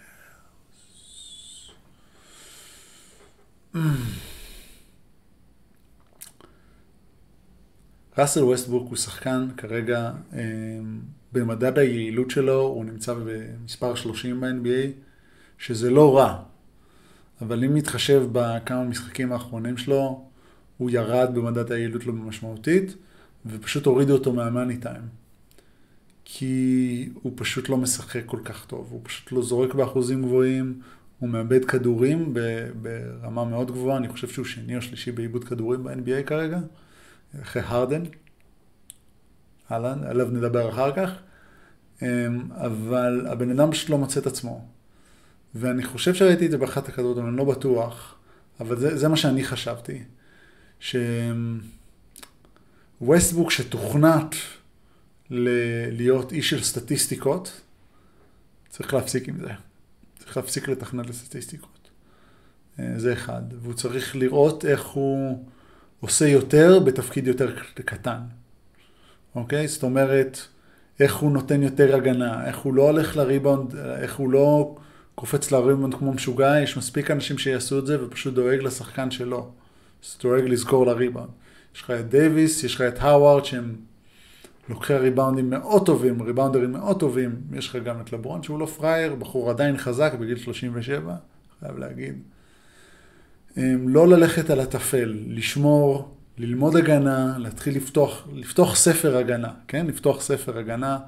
[8.19, 11.01] ראסל ווסטבוק הוא שחקן כרגע אמ,
[11.33, 14.91] במדד היעילות שלו, הוא נמצא במספר 30 ב-NBA,
[15.59, 16.43] שזה לא רע.
[17.41, 20.25] אבל אם נתחשב בכמה משחקים האחרונים שלו,
[20.79, 22.97] הוא ירד במדד היעילות לא משמעותית,
[23.47, 25.03] ופשוט הורידו אותו מהמאני טיים.
[26.25, 30.81] כי הוא פשוט לא משחק כל כך טוב, הוא פשוט לא זורק באחוזים גבוהים,
[31.21, 32.35] הוא מאבד כדורים
[32.83, 36.59] ברמה מאוד גבוהה, אני חושב שהוא שני או שלישי בעיבוד כדורים ב-NBA כרגע,
[37.43, 38.03] אחרי הרדן.
[39.73, 41.11] אהלן, עליו נדבר אחר כך.
[42.03, 42.07] אמ,
[42.53, 44.69] אבל הבן אדם פשוט לא מוצא את עצמו.
[45.55, 48.15] ואני חושב שראיתי את זה באחת הכדורות, אני לא בטוח,
[48.61, 50.03] אבל זה, זה מה שאני חשבתי.
[53.01, 54.35] שווסטבוק שתוכנת
[55.31, 57.61] ל- להיות איש של סטטיסטיקות,
[58.69, 59.51] צריך להפסיק עם זה.
[60.31, 61.91] צריך להפסיק לתכנת לסטטיסטיקות.
[62.79, 63.43] אה, זה אחד.
[63.63, 65.45] והוא צריך לראות איך הוא
[66.01, 68.21] עושה יותר בתפקיד יותר קטן.
[69.35, 69.69] אוקיי?
[69.69, 70.39] זאת אומרת,
[71.01, 74.77] איך הוא נותן יותר הגנה, איך הוא לא הולך לריבאונד, איך הוא לא
[75.15, 79.51] קופץ לריבאונד כמו משוגע, יש מספיק אנשים שיעשו את זה ופשוט דואג לשחקן שלו.
[80.23, 81.31] דואג לסגור לריבאונד.
[81.75, 83.77] יש לך את דייוויס, יש לך את הווארד שהם
[84.69, 87.41] לוקחי ריבאונדים מאוד טובים, ריבאונדרים מאוד טובים.
[87.53, 91.15] יש לך גם את לברון שהוא לא פראייר, בחור עדיין חזק בגיל 37,
[91.61, 92.15] חייב להגיד.
[93.87, 99.87] לא ללכת על הטפל, לשמור ללמוד הגנה, להתחיל לפתוח, לפתוח ספר הגנה, כן?
[99.87, 100.99] לפתוח ספר הגנה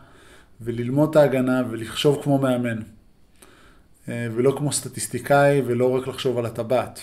[0.61, 2.79] וללמוד את ההגנה ולחשוב כמו מאמן.
[4.09, 7.01] אה, ולא כמו סטטיסטיקאי ולא רק לחשוב על הטבעת,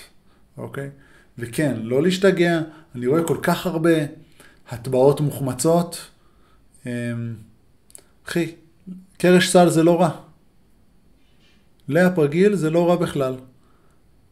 [0.58, 0.90] אוקיי?
[1.38, 2.62] וכן, לא להשתגע,
[2.96, 3.98] אני רואה כל כך הרבה
[4.70, 6.08] הטבעות מוחמצות.
[6.90, 7.14] אה,
[8.28, 8.52] אחי,
[9.18, 10.10] קרש סל זה לא רע.
[11.90, 13.36] לאפ רגיל זה לא רע בכלל,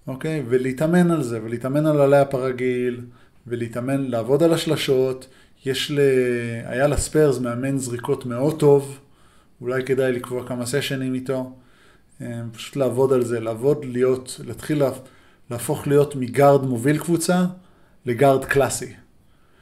[0.07, 0.43] אוקיי?
[0.49, 3.01] ולהתאמן על זה, ולהתאמן על הלאפ הרגיל,
[3.47, 5.27] ולהתאמן, לעבוד על השלשות.
[5.65, 5.99] יש ל...
[6.65, 8.99] היה לספיירס מאמן זריקות מאוד טוב,
[9.61, 11.55] אולי כדאי לקבוע כמה סשנים איתו.
[12.21, 14.83] אה, פשוט לעבוד על זה, לעבוד, להיות, להתחיל
[15.51, 17.45] להפוך להיות מגארד מוביל קבוצה
[18.05, 18.93] לגארד קלאסי.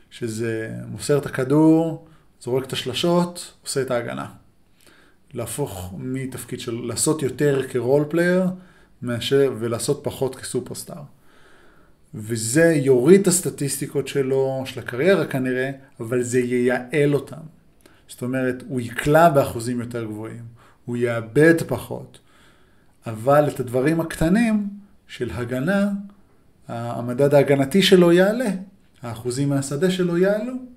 [0.09, 2.07] שזה מוסר את הכדור,
[2.45, 4.25] זורק את השלשות, עושה את ההגנה.
[5.33, 8.43] להפוך מתפקיד של לעשות יותר כ role player
[9.01, 11.01] מאשר ולעשות פחות כסופרסטאר.
[12.13, 17.41] וזה יוריד את הסטטיסטיקות שלו, של הקריירה כנראה, אבל זה ייעל אותם.
[18.07, 20.43] זאת אומרת, הוא יקלע באחוזים יותר גבוהים,
[20.85, 22.19] הוא יאבד פחות,
[23.07, 24.69] אבל את הדברים הקטנים
[25.07, 25.89] של הגנה,
[26.67, 28.49] המדד ההגנתי שלו יעלה.
[29.01, 30.74] האחוזים מהשדה שלו יעלו.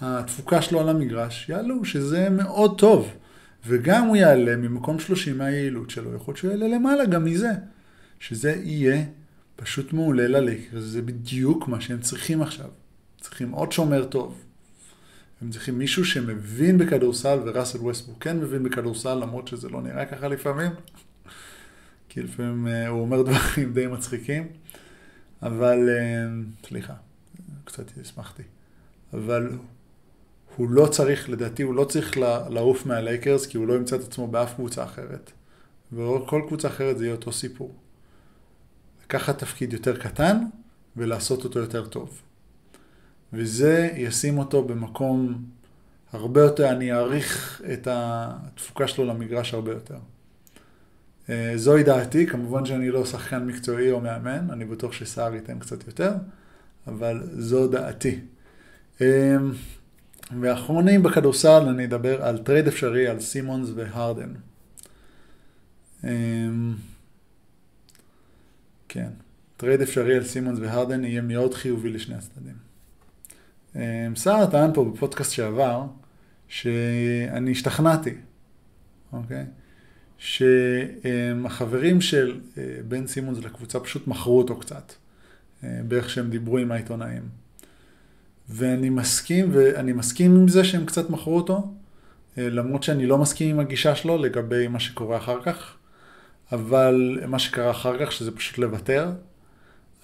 [0.00, 3.12] התפוקה שלו על המגרש יעלו, שזה מאוד טוב.
[3.66, 7.50] וגם הוא יעלה ממקום 30 מהיעילות שלו, יכול להיות שהוא יעלה למעלה גם מזה.
[8.20, 9.04] שזה יהיה
[9.56, 12.68] פשוט מעולה ללייקרס, זה בדיוק מה שהם צריכים עכשיו.
[13.20, 14.44] צריכים עוד שומר טוב.
[15.42, 20.28] הם צריכים מישהו שמבין בכדורסל, וראסל ווסטבורג כן מבין בכדורסל, למרות שזה לא נראה ככה
[20.28, 20.70] לפעמים.
[22.08, 24.46] כי לפעמים אה, הוא אומר דברים די מצחיקים.
[25.42, 26.28] אבל, אה,
[26.68, 26.94] סליחה,
[27.64, 28.42] קצת הסמכתי.
[29.14, 29.50] אבל
[30.56, 32.16] הוא לא צריך, לדעתי, הוא לא צריך
[32.48, 35.30] לעוף מהלייקרס, כי הוא לא ימצא את עצמו באף קבוצה אחרת.
[35.92, 37.74] וכל קבוצה אחרת זה יהיה אותו סיפור.
[39.04, 40.36] לקחת תפקיד יותר קטן
[40.96, 42.22] ולעשות אותו יותר טוב.
[43.32, 45.44] וזה ישים אותו במקום
[46.12, 49.98] הרבה יותר, אני אעריך את התפוקה שלו למגרש הרבה יותר.
[51.30, 55.86] אה, זוהי דעתי, כמובן שאני לא שחקן מקצועי או מאמן, אני בטוח שסער ייתן קצת
[55.86, 56.12] יותר,
[56.86, 58.20] אבל זו דעתי.
[60.40, 64.32] ואחרונים בכדורסל אני אדבר על טרייד אפשרי על סימונס והרדן.
[66.04, 66.10] אה,
[68.88, 69.10] כן,
[69.56, 72.70] טרייד אפשרי על סימונס והרדן יהיה מאוד חיובי לשני הצדדים.
[74.16, 75.84] סער טען פה בפודקאסט שעבר,
[76.48, 78.14] שאני השתכנעתי,
[79.12, 79.44] אוקיי?
[80.18, 84.92] שהחברים של אה, בן סימונס לקבוצה פשוט מכרו אותו קצת,
[85.64, 87.28] אה, באיך שהם דיברו עם העיתונאים.
[88.50, 91.72] ואני מסכים, ואני מסכים עם זה שהם קצת מכרו אותו,
[92.38, 95.74] אה, למרות שאני לא מסכים עם הגישה שלו לגבי מה שקורה אחר כך,
[96.52, 99.10] אבל מה שקרה אחר כך, שזה פשוט לוותר,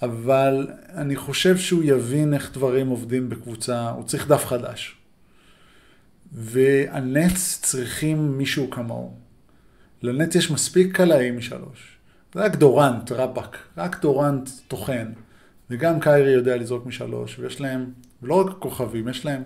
[0.03, 4.97] אבל אני חושב שהוא יבין איך דברים עובדים בקבוצה, הוא צריך דף חדש.
[6.33, 9.15] והנטס צריכים מישהו כמוהו.
[10.03, 11.97] לנטס יש מספיק קלעים משלוש.
[12.37, 15.13] רק דורנט, רבאק, רק דורנט טוחן.
[15.71, 17.91] וגם קיירי יודע לזרוק משלוש, ויש להם,
[18.27, 19.43] לא רק כוכבים, יש להם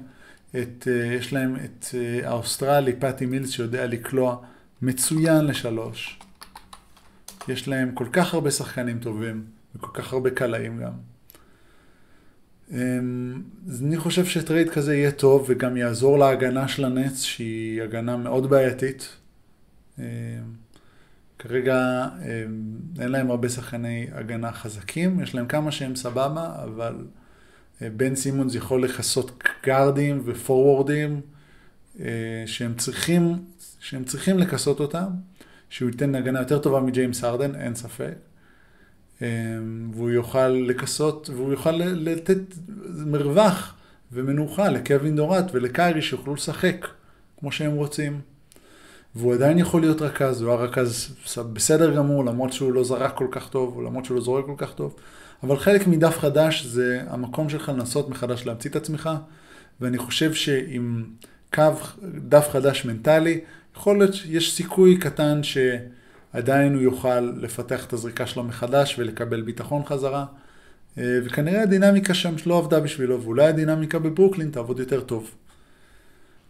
[0.51, 4.37] את, אה, יש להם את אה, האוסטרלי, פאטי מילס, שיודע לקלוע
[4.83, 6.19] מצוין לשלוש.
[7.49, 9.45] יש להם כל כך הרבה שחקנים טובים,
[9.77, 10.93] וכל כך הרבה קלעים גם.
[12.71, 18.16] אמ, אז אני חושב שטרייד כזה יהיה טוב וגם יעזור להגנה של הנטס שהיא הגנה
[18.16, 19.16] מאוד בעייתית.
[19.99, 20.05] אמ,
[21.38, 26.95] כרגע אמ, אין להם הרבה שחקני הגנה חזקים, יש להם כמה שהם סבבה, אבל
[27.81, 31.21] בן סימונס יכול לכסות גארדים ופורוורדים
[32.01, 32.07] אה,
[32.47, 33.38] שהם צריכים,
[33.81, 35.09] שהם צריכים לכסות אותם,
[35.69, 38.14] שהוא ייתן הגנה יותר טובה מג'יימס הארדן, אין ספק.
[39.93, 42.38] והוא יוכל לכסות, והוא יוכל לתת
[43.07, 43.75] מרווח
[44.12, 46.87] ומנוחה לקווין דורט ולקיירי שיוכלו לשחק
[47.40, 48.21] כמו שהם רוצים.
[49.14, 51.14] והוא עדיין יכול להיות רכז, הוא היה רכז
[51.53, 54.75] בסדר גמור, למרות שהוא לא זרק כל כך טוב, למרות שהוא לא זורק כל כך
[54.75, 54.95] טוב.
[55.42, 59.11] אבל חלק מדף חדש זה המקום שלך לנסות מחדש להמציא את עצמך,
[59.81, 61.05] ואני חושב שעם
[61.55, 61.72] קו
[62.29, 63.40] דף חדש מנטלי,
[63.76, 69.85] יכול להיות שיש סיכוי קטן שעדיין הוא יוכל לפתח את הזריקה שלו מחדש ולקבל ביטחון
[69.85, 70.24] חזרה.
[70.98, 75.31] אה, וכנראה הדינמיקה שם שלא עבדה בשבילו, ואולי הדינמיקה בברוקלין תעבוד יותר טוב.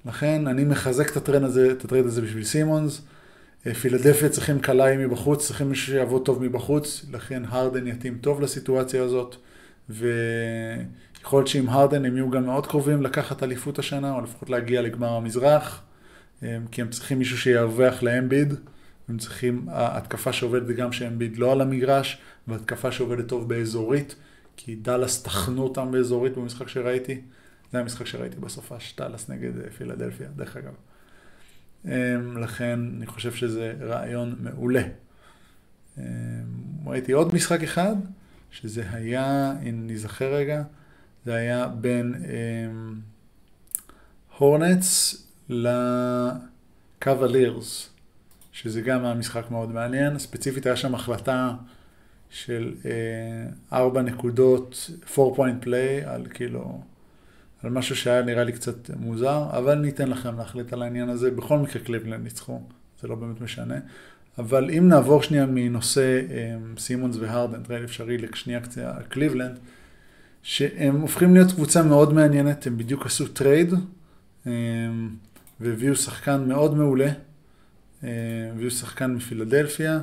[0.06, 3.02] לכן אני מחזק את הטרנד הזה, את הטרנד הזה בשביל סימונס.
[3.66, 9.02] אה, פילדלפיה צריכים קלעי מבחוץ, צריכים מישהו שיעבוד טוב מבחוץ, לכן הרדן יתאים טוב לסיטואציה
[9.02, 9.36] הזאת,
[9.88, 14.82] ויכול להיות שעם הרדן הם יהיו גם מאוד קרובים לקחת אליפות השנה, או לפחות להגיע
[14.82, 15.82] לגמר המזרח,
[16.42, 18.54] אה, כי הם צריכים מישהו שירווח לאמביד,
[19.08, 22.18] הם צריכים, התקפה שעובדת גם שאמביד לא על המגרש,
[22.48, 24.14] והתקפה שעובדת טוב באזורית,
[24.56, 27.20] כי דאלאס טחנו אותם באזורית במשחק שראיתי.
[27.72, 30.72] זה המשחק שראיתי בסופש, טאלאס נגד אה, פילדלפיה, דרך אגב.
[31.84, 34.82] אמ, לכן אני חושב שזה רעיון מעולה.
[35.98, 36.04] אמ,
[36.86, 37.96] ראיתי עוד משחק אחד,
[38.50, 40.62] שזה היה, אם נזכר רגע,
[41.24, 42.14] זה היה בין
[44.38, 45.26] הורנטס
[46.98, 47.90] לקוולירס,
[48.52, 50.18] שזה גם היה משחק מאוד מעניין.
[50.18, 51.54] ספציפית היה שם החלטה
[52.30, 52.90] של אה,
[53.78, 56.82] ארבע נקודות, 4 point play, על כאילו
[57.62, 61.30] על משהו שהיה נראה לי קצת מוזר, אבל ניתן לכם להחליט על העניין הזה.
[61.30, 62.62] בכל מקרה קליבלנד ניצחו,
[63.00, 63.78] זה לא באמת משנה.
[64.38, 69.58] אבל אם נעבור שנייה מנושא um, סימונס והרדן, טרייד אפשרי לשנייה קצת קליבלנד,
[70.42, 73.72] שהם הופכים להיות קבוצה מאוד מעניינת, הם בדיוק עשו טרייד,
[74.44, 74.48] אמ,
[75.60, 78.04] והביאו שחקן מאוד מעולה, אמ,
[78.52, 80.00] הביאו שחקן מפילדלפיה.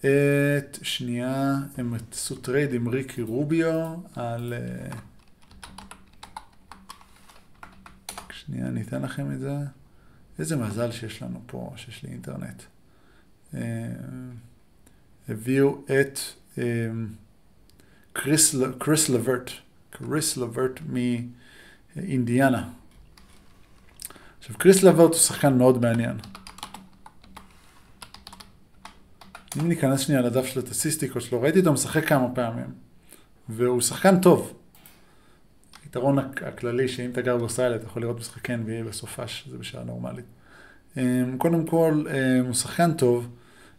[0.00, 4.54] את, שנייה, הם עשו trade עם ריקי רוביו על...
[4.90, 4.94] אה,
[8.46, 9.56] שנייה, אני אתן לכם את זה.
[10.38, 12.62] איזה מזל שיש לנו פה, שיש לי אינטרנט.
[13.54, 13.60] אה,
[15.28, 16.18] הביאו את
[16.58, 16.64] אה,
[18.78, 19.50] קריס, לברט.
[19.90, 20.80] קריס לברט
[21.96, 22.68] מאינדיאנה.
[24.38, 26.16] עכשיו, קריס לברט הוא שחקן מאוד מעניין.
[29.60, 32.74] אם ניכנס שנייה לדף של הסטטיסטיקות שלו, ראיתי אותו משחק כמה פעמים,
[33.48, 34.63] והוא שחקן טוב.
[35.94, 40.24] היתרון הכללי שאם אתה גר באוסטרליה אתה יכול לראות משחקי NBA בסופש, זה בשעה נורמלית.
[40.96, 43.28] אמ, קודם כל, אמ, הוא שחקן טוב,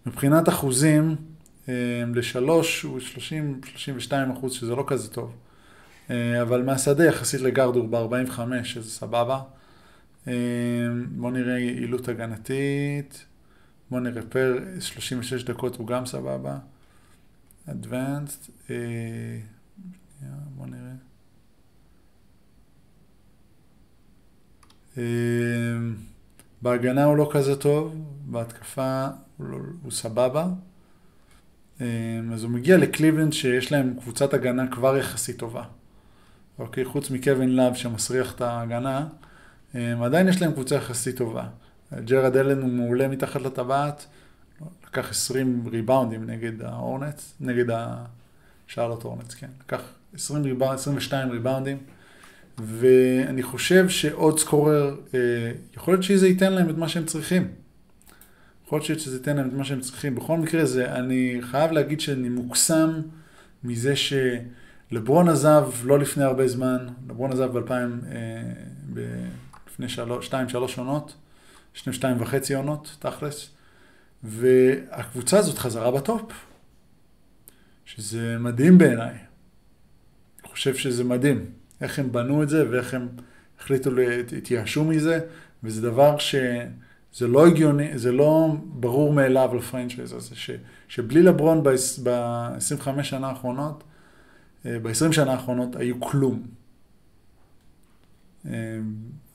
[0.05, 1.15] מבחינת אחוזים,
[1.67, 1.73] אמ,
[2.15, 5.35] לשלוש הוא 30-32 אחוז, שזה לא כזה טוב.
[6.41, 9.41] אבל מהשדה יחסית לגרד הוא ב-45, שזה סבבה.
[11.11, 13.25] בואו נראה יעילות הגנתית.
[13.91, 16.57] בואו נראה פר 36 דקות הוא גם סבבה.
[17.67, 18.75] Advanced, אה,
[20.55, 21.04] בואו נראה.
[26.61, 30.47] בהגנה הוא לא כזה טוב, בהתקפה הוא, לא, סבבה.
[31.81, 31.85] אה,
[32.33, 35.63] אז הוא מגיע לקליבלנד שיש להם קבוצת הגנה כבר יחסית טובה.
[36.59, 39.07] אוקיי, חוץ מקווין לאב שמסריח את ההגנה,
[39.73, 41.47] עדיין יש להם קבוצה יחסית טובה.
[41.93, 44.05] ג'רד אלן הוא מעולה מתחת לטבעת,
[44.87, 47.65] לקח 20 ריבאונדים נגד ה Hornets, נגד
[48.67, 49.47] ה Charlotte Hornets, כן.
[49.65, 49.81] לקח
[50.13, 51.77] 20 ריבאונד, 22 ריבאונדים,
[52.57, 55.19] ואני חושב שעוד סקורר, אה,
[55.77, 57.47] יכול להיות שזה ייתן להם את מה שהם צריכים.
[58.65, 60.15] יכול להיות שזה ייתן להם את מה שהם צריכים.
[60.15, 63.01] בכל מקרה, זה, אני חייב להגיד שאני מוקסם
[63.63, 69.03] מזה שלברון עזב לא לפני הרבה זמן, לברון עזב ב-2000, אה,
[69.67, 69.89] לפני
[70.21, 71.15] שתיים, שלוש עונות.
[71.75, 73.49] שני שתיים וחצי עונות, תכלס,
[74.23, 76.21] והקבוצה הזאת חזרה בטופ,
[77.85, 79.13] שזה מדהים בעיניי.
[79.13, 81.45] אני חושב שזה מדהים,
[81.81, 83.07] איך הם בנו את זה ואיך הם
[83.59, 83.91] החליטו,
[84.37, 85.19] התייאשו מזה,
[85.63, 90.51] וזה דבר שזה לא הגיוני, זה לא ברור מאליו לפרנצ'ייז הזה, ש,
[90.87, 93.83] שבלי לברון ב-25 שנה האחרונות,
[94.65, 96.43] אה, ב-20 שנה האחרונות היו כלום.
[98.45, 98.51] אה,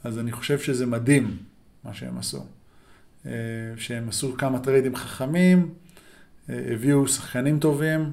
[0.04, 1.36] אז אני חושב שזה מדהים.
[1.84, 2.44] מה שהם עשו.
[3.26, 3.32] אה,
[3.76, 5.74] שהם עשו כמה טריידים חכמים,
[6.48, 8.12] הביאו שחקנים טובים,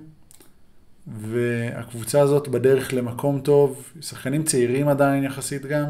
[1.08, 5.86] והקבוצה הזאת בדרך למקום טוב, שחקנים צעירים עדיין יחסית גם,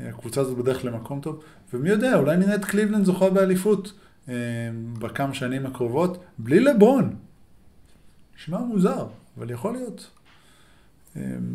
[0.00, 1.42] אה, הקבוצה הזאת בדרך למקום טוב,
[1.74, 3.92] ומי יודע, אולי נראה קליבלנד זוכה באליפות
[4.98, 7.16] בכמה שנים הקרובות, בלי לברון.
[8.36, 9.06] נשמע מוזר,
[9.38, 10.10] אבל יכול להיות.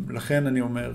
[0.08, 0.92] לכן אני אומר,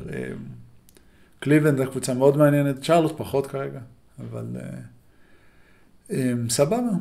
[1.39, 3.79] קליבלנד זו קבוצה מאוד מעניינת, צ'רלוט פחות כרגע.
[4.19, 6.13] אבל אה, אמ,
[6.49, 6.91] סבבה.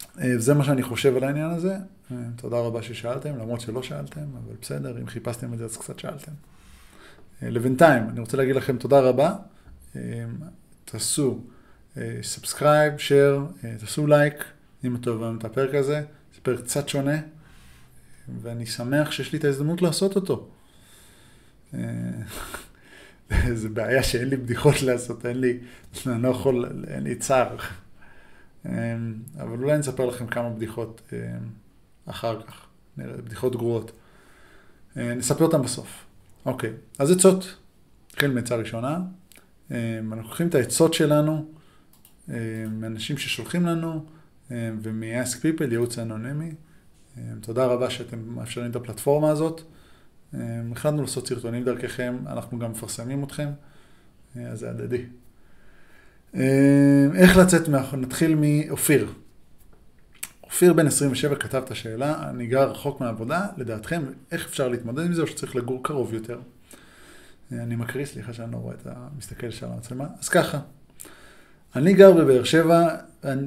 [0.00, 1.76] אה, זה מה שאני חושב על העניין הזה.
[2.10, 5.98] אה, תודה רבה ששאלתם, למרות שלא שאלתם, אבל בסדר, אם חיפשתם את זה אז קצת
[5.98, 6.32] שאלתם.
[6.32, 9.34] אה, לבינתיים, אני רוצה להגיד לכם תודה רבה.
[10.84, 11.40] תעשו
[12.22, 13.40] subscribe, share,
[13.78, 14.44] תעשו לייק,
[14.84, 16.02] אם אתם אוהבים את הפרק הזה.
[16.34, 17.16] זה פרק קצת שונה,
[18.42, 20.48] ואני שמח שיש לי את ההזדמנות לעשות אותו.
[23.60, 25.58] זה בעיה שאין לי בדיחות לעשות, אין לי,
[26.06, 27.56] אני לא יכול, אין לי צער.
[28.68, 31.18] אמ, אבל אולי אני אספר לכם כמה בדיחות אמ,
[32.06, 32.66] אחר כך,
[32.98, 33.92] בדיחות גרועות.
[34.96, 36.04] אה, נספר אותן בסוף.
[36.46, 37.56] אוקיי, אז עצות.
[38.12, 39.00] נתחיל מעצה ראשונה.
[39.70, 39.76] אמ,
[40.12, 41.46] אנחנו לוקחים את העצות שלנו
[42.70, 44.04] מאנשים ששולחים לנו
[44.50, 46.52] ומ-Ask People, ייעוץ אנונימי.
[47.40, 49.62] תודה רבה שאתם מאפשרים את הפלטפורמה הזאת.
[50.34, 53.48] אמ, החלטנו לעשות סרטונים דרככם, אנחנו גם מפרסמים אתכם,
[54.36, 55.04] אז זה הדדי.
[56.34, 56.40] אמ,
[57.14, 57.90] איך לצאת מה...
[57.92, 59.08] נתחיל מאופיר.
[60.42, 65.12] אופיר בן 27 כתב את השאלה, אני גר רחוק מהעבודה, לדעתכם, איך אפשר להתמודד עם
[65.12, 66.38] זה או שצריך לגור קרוב יותר?
[67.52, 70.06] אה, אני מקריא, סליחה שאני לא רואה את המסתכל של המצלמה.
[70.20, 70.58] אז ככה,
[71.76, 72.88] אני גר בבאר שבע,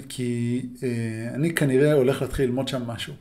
[0.10, 0.90] כי אה,
[1.34, 3.14] אני כנראה הולך להתחיל ללמוד שם משהו.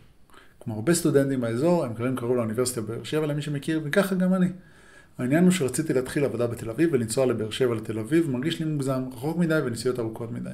[0.61, 4.49] כמו הרבה סטודנטים באזור, הם קוראים קראו לאוניברסיטה באר שבע למי שמכיר, וככה גם אני.
[5.19, 9.03] העניין הוא שרציתי להתחיל עבודה בתל אביב ולנסוע לבאר שבע לתל אביב, מרגיש לי מוגזם,
[9.13, 10.51] רחוק מדי ונסיעות ארוכות מדי.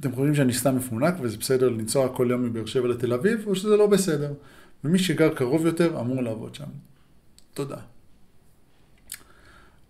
[0.00, 3.54] אתם חושבים שאני סתם מפונק וזה בסדר לנסוע כל יום מבאר שבע לתל אביב, או
[3.54, 4.32] שזה לא בסדר?
[4.84, 6.64] ומי שגר קרוב יותר אמור לעבוד שם.
[7.54, 7.76] תודה.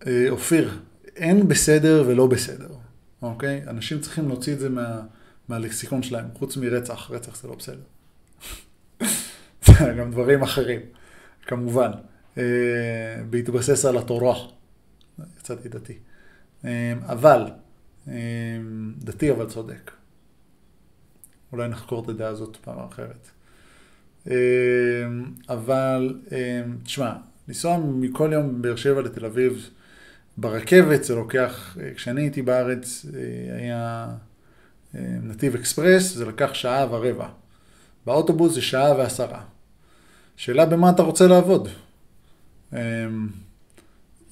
[0.07, 0.79] אה, אופיר,
[1.15, 2.69] אין בסדר ולא בסדר,
[3.21, 3.63] אוקיי?
[3.67, 5.01] אנשים צריכים להוציא את זה מה,
[5.47, 7.83] מהלקסיקון שלהם, חוץ מרצח, רצח זה לא בסדר.
[9.99, 10.81] גם דברים אחרים,
[11.47, 11.91] כמובן,
[13.29, 14.35] בהתבסס על התורה.
[15.39, 15.93] יצאתי דתי.
[16.65, 17.45] אה, אבל,
[18.07, 18.13] אה,
[18.97, 19.91] דתי אבל צודק.
[21.51, 23.29] אולי נחקור את הדעה הזאת פעם אחרת.
[25.49, 26.19] אבל,
[26.83, 27.13] תשמע,
[27.47, 29.69] לנסוע מכל יום מבאר שבע לתל אביב
[30.37, 33.05] ברכבת, זה לוקח, כשאני הייתי בארץ,
[33.59, 34.07] היה
[35.23, 37.27] נתיב אקספרס, זה לקח שעה ורבע.
[38.05, 39.41] באוטובוס זה שעה ועשרה.
[40.35, 41.69] שאלה במה אתה רוצה לעבוד.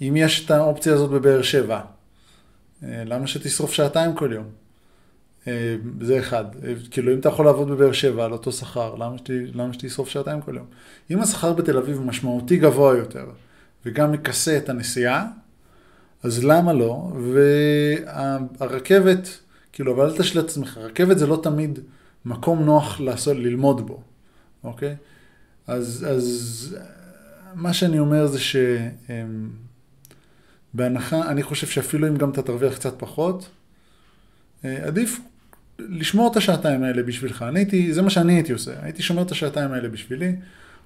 [0.02, 1.82] אם יש את האופציה הזאת בבאר שבע,
[2.82, 4.46] למה שתשרוף שעתיים כל יום?
[6.02, 6.46] זה אחד.
[6.92, 9.16] כאילו, אם אתה יכול לעבוד בבאר שבע על אותו שכר, למה,
[9.54, 10.66] למה שתשרוף שעתיים כל יום?
[11.12, 13.26] אם השכר בתל אביב משמעותי גבוה יותר,
[13.86, 15.28] וגם מכסה את הנסיעה,
[16.24, 17.12] אז למה לא?
[18.60, 19.40] והרכבת,
[19.74, 21.80] כאילו, אבל אל תשלה את עצמך, רכבת זה לא תמיד
[22.26, 24.02] מקום נוח לעשות, ללמוד בו,
[24.64, 24.96] אוקיי?
[25.68, 26.78] אז, אז
[27.56, 28.40] מה שאני אומר זה
[30.74, 33.50] שבהנחה, אני חושב שאפילו אם גם אתה תרוויח קצת פחות,
[34.66, 35.20] אה, עדיף
[35.80, 37.42] לשמור את השעתיים האלה בשבילך.
[37.42, 40.36] אני הייתי, זה מה שאני הייתי עושה, הייתי שומר את השעתיים האלה בשבילי,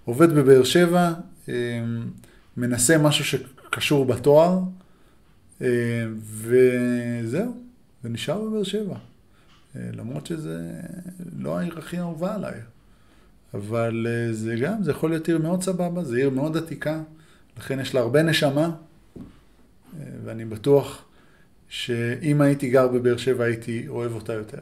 [0.06, 1.14] עובד בבאר שבע,
[1.50, 1.54] אה,
[2.58, 4.60] מנסה משהו שקשור בתואר,
[5.62, 5.68] אה,
[6.22, 7.58] וזהו,
[8.04, 8.96] ונשאר בבאר שבע.
[9.94, 10.72] למרות שזה
[11.38, 12.60] לא העיר הכי אהובה עליי.
[13.56, 17.02] אבל זה גם, זה יכול להיות עיר מאוד סבבה, זו עיר מאוד עתיקה,
[17.58, 18.76] לכן יש לה הרבה נשמה,
[20.26, 21.06] ואני בטוח
[21.68, 24.60] שאם הייתי גר בבאר שבע הייתי אוהב אותה יותר.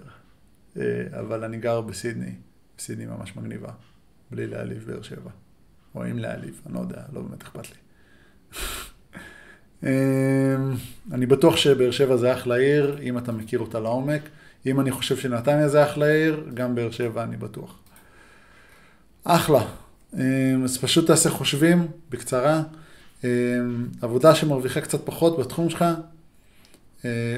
[0.78, 0.84] אה,
[1.20, 2.32] אבל אני גר בסידני,
[2.80, 3.70] סידני ממש מגניבה,
[4.32, 5.32] בלי להעליב באר שבע.
[5.96, 7.78] או אם להעליב, אני לא יודע, לא באמת אכפת לי.
[9.84, 10.56] אה,
[11.12, 14.22] אני בטוח שבאר שבע זה אחלה עיר, אם אתה מכיר אותה לעומק.
[14.66, 17.83] אם אני חושב שנתניה זה אחלה עיר, גם באר שבע אני בטוח.
[19.24, 19.66] אחלה.
[20.18, 22.64] אה, אז פשוט תעשה חושבים, בקצרה.
[24.02, 25.86] עבודה שמרוויחה קצת פחות בתחום שלך,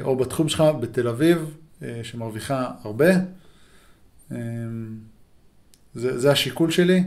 [0.03, 3.09] או בתחום שלך בתל אביב, אה, שמרוויחה הרבה.
[4.31, 4.37] אה,
[5.95, 7.03] זה, זה השיקול שלי,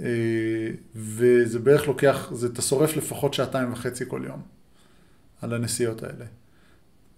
[0.00, 0.06] אה,
[0.94, 4.42] וזה בערך לוקח, זה, אתה שורף לפחות שעתיים וחצי כל יום
[5.42, 6.24] על הנסיעות האלה.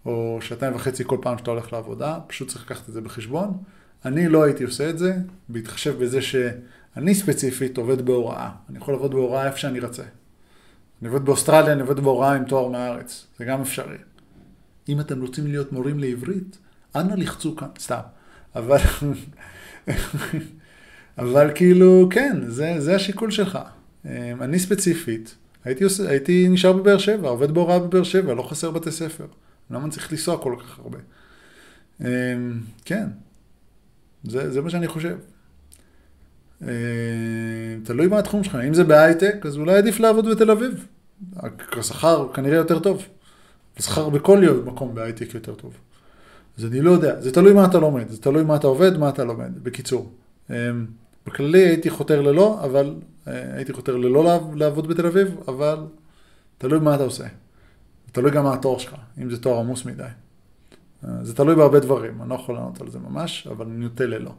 [0.07, 3.63] או שעתיים וחצי כל פעם שאתה הולך לעבודה, פשוט צריך לקחת את זה בחשבון.
[4.05, 5.15] אני לא הייתי עושה את זה,
[5.49, 6.19] בהתחשב בזה
[6.95, 8.51] שאני ספציפית עובד בהוראה.
[8.71, 10.03] אני יכול לעבוד בהוראה איפה שאני רוצה.
[11.01, 13.27] אני עובד באוסטרליה, אני עובד בהוראה עם תואר מהארץ.
[13.39, 13.97] זה גם אפשרי.
[14.89, 16.59] אם אתם רוצים להיות מורים לעברית,
[16.97, 18.01] אנא לחצו כאן, סתם.
[18.57, 18.79] אבל,
[21.19, 23.59] אבל כאילו, כן, זה, זה השיקול שלך.
[24.05, 24.11] אמ,
[24.41, 25.35] אני ספציפית,
[25.65, 29.27] הייתי, הייתי נשאר בבאר שבע, עובד בהוראה בבאר שבע, לא חסר בתי ספר.
[29.71, 30.99] למה אני צריך לנסוע כל כך הרבה?
[32.01, 32.07] אמ,
[32.85, 33.09] כן,
[34.25, 35.17] זה, זה מה שאני חושב.
[36.63, 36.69] אמ,
[37.85, 40.87] תלוי מה התחום שלך, אם זה בהייטק, אז אולי עדיף לעבוד בתל אביב.
[41.73, 43.03] השכר כנראה יותר טוב.
[43.77, 45.75] השכר בכל מקום בהייטק יותר טוב.
[46.59, 49.09] אז אני לא יודע, זה תלוי מה אתה לומד, זה תלוי מה אתה עובד, מה
[49.09, 50.13] אתה לומד, בקיצור.
[50.51, 50.55] אמ,
[51.27, 52.95] בכללי הייתי חותר ללא, אבל
[53.29, 55.77] אה, הייתי חותר ללא לעבוד בתל אביב, אבל
[56.59, 57.25] תלוי מה אתה עושה.
[58.13, 60.03] תלוי גם מה התואר שלך, אם זה תואר עמוס מדי.
[61.05, 64.07] אה, זה תלוי בהרבה דברים, אני לא יכול לענות על זה ממש, אבל אני נוטה
[64.07, 64.33] ללא.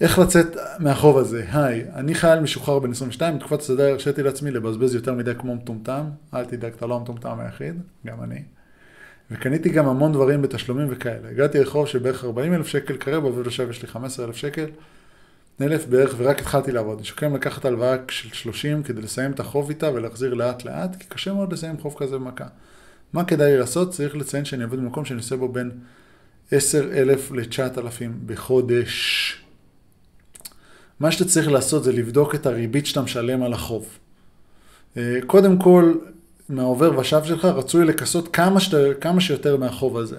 [0.00, 1.44] איך לצאת מהחוב הזה?
[1.52, 6.04] היי, אני חייל משוחרר בן 22, בתקופת השדה הרשיתי לעצמי לבזבז יותר מדי כמו מטומטם,
[6.34, 7.74] אל תדאג, אתה לא המטומטם היחיד,
[8.06, 8.42] גם אני.
[9.30, 11.28] וקניתי גם המון דברים בתשלומים וכאלה.
[11.30, 14.66] הגעתי לחוב של בערך 40 אלף שקל, כרגע בעובד עכשיו יש לי 15 אלף שקל,
[15.60, 16.98] אלף בערך, ורק התחלתי לעבוד.
[16.98, 21.06] אני שוקם לקחת הלוואה של 30 כדי לסיים את החוב איתה ולהחזיר לאט לאט, כי
[21.08, 22.46] קשה מאוד לסיים חוב כזה במכה.
[23.12, 23.90] מה כדאי לי לעשות?
[23.90, 25.70] צריך לציין שאני עובד במקום שאני עושה בו בין
[26.52, 29.43] 10,000 ל-9,000 בחודש.
[31.04, 33.98] מה שאתה צריך לעשות זה לבדוק את הריבית שאתה משלם על החוב.
[34.96, 35.94] אה, קודם כל,
[36.48, 40.16] מהעובר ושב שלך, רצוי לכסות כמה, שת, כמה שיותר מהחוב הזה.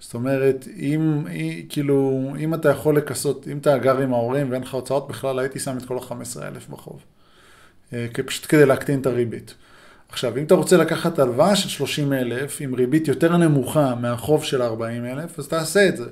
[0.00, 1.24] זאת אומרת, אם,
[1.68, 5.58] כאילו, אם אתה יכול לכסות, אם אתה גר עם ההורים ואין לך הוצאות בכלל, הייתי
[5.58, 7.00] שם את כל ה-15,000 בחוב.
[7.92, 9.54] אה, פשוט כדי להקטין את הריבית.
[10.08, 15.38] עכשיו, אם אתה רוצה לקחת הלוואה של 30,000 עם ריבית יותר נמוכה מהחוב של 40,000,
[15.38, 16.06] אז תעשה את זה.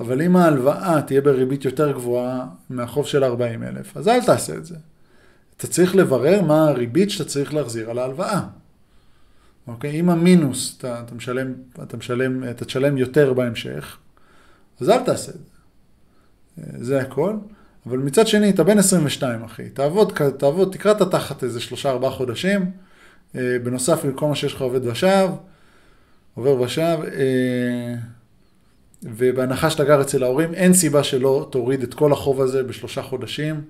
[0.00, 4.76] אבל אם ההלוואה תהיה בריבית יותר גבוהה מהחוב של 40,000, אז אל תעשה את זה.
[5.56, 8.40] אתה צריך לברר מה הריבית שאתה צריך להחזיר על ההלוואה.
[9.66, 10.00] אוקיי?
[10.00, 13.96] אם המינוס, אתה, אתה, משלם, אתה, משלם, אתה תשלם יותר בהמשך,
[14.80, 15.60] אז אל תעשה את זה.
[16.84, 17.36] זה הכל.
[17.86, 19.70] אבל מצד שני, אתה בן 22, אחי.
[19.70, 22.70] תעבוד, תעבוד, תקרא את התחת איזה שלושה, ארבעה חודשים.
[23.36, 25.28] אה, בנוסף לכל מה שיש לך עובד ושב,
[26.34, 26.98] עובר ושב.
[29.06, 33.02] אה, ובהנחה שאתה גר אצל ההורים, אין סיבה שלא תוריד את כל החוב הזה בשלושה
[33.02, 33.60] חודשים.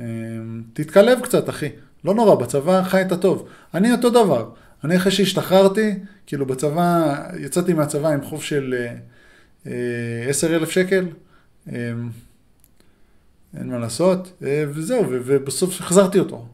[0.00, 1.68] אמ, תתקלב קצת, אחי.
[2.04, 3.48] לא נורא, בצבא חי את הטוב.
[3.74, 4.50] אני אותו דבר.
[4.84, 5.94] אני אחרי שהשתחררתי,
[6.26, 8.94] כאילו בצבא, יצאתי מהצבא עם חוב של אה,
[9.66, 11.06] אה, עשר אלף שקל.
[13.56, 16.46] אין מה לעשות, אה, וזהו, ובסוף החזרתי אותו.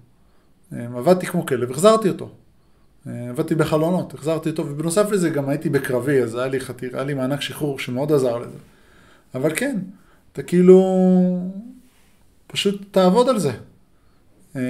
[0.73, 2.31] עבדתי כמו כלב, החזרתי אותו.
[3.07, 7.15] עבדתי בחלונות, החזרתי אותו, ובנוסף לזה גם הייתי בקרבי, אז היה לי, חתיר, היה לי
[7.15, 8.59] מענק שחרור שמאוד עזר לזה.
[9.35, 9.79] אבל כן,
[10.33, 10.83] אתה כאילו,
[12.47, 13.53] פשוט תעבוד על זה.
[14.57, 14.61] אמ,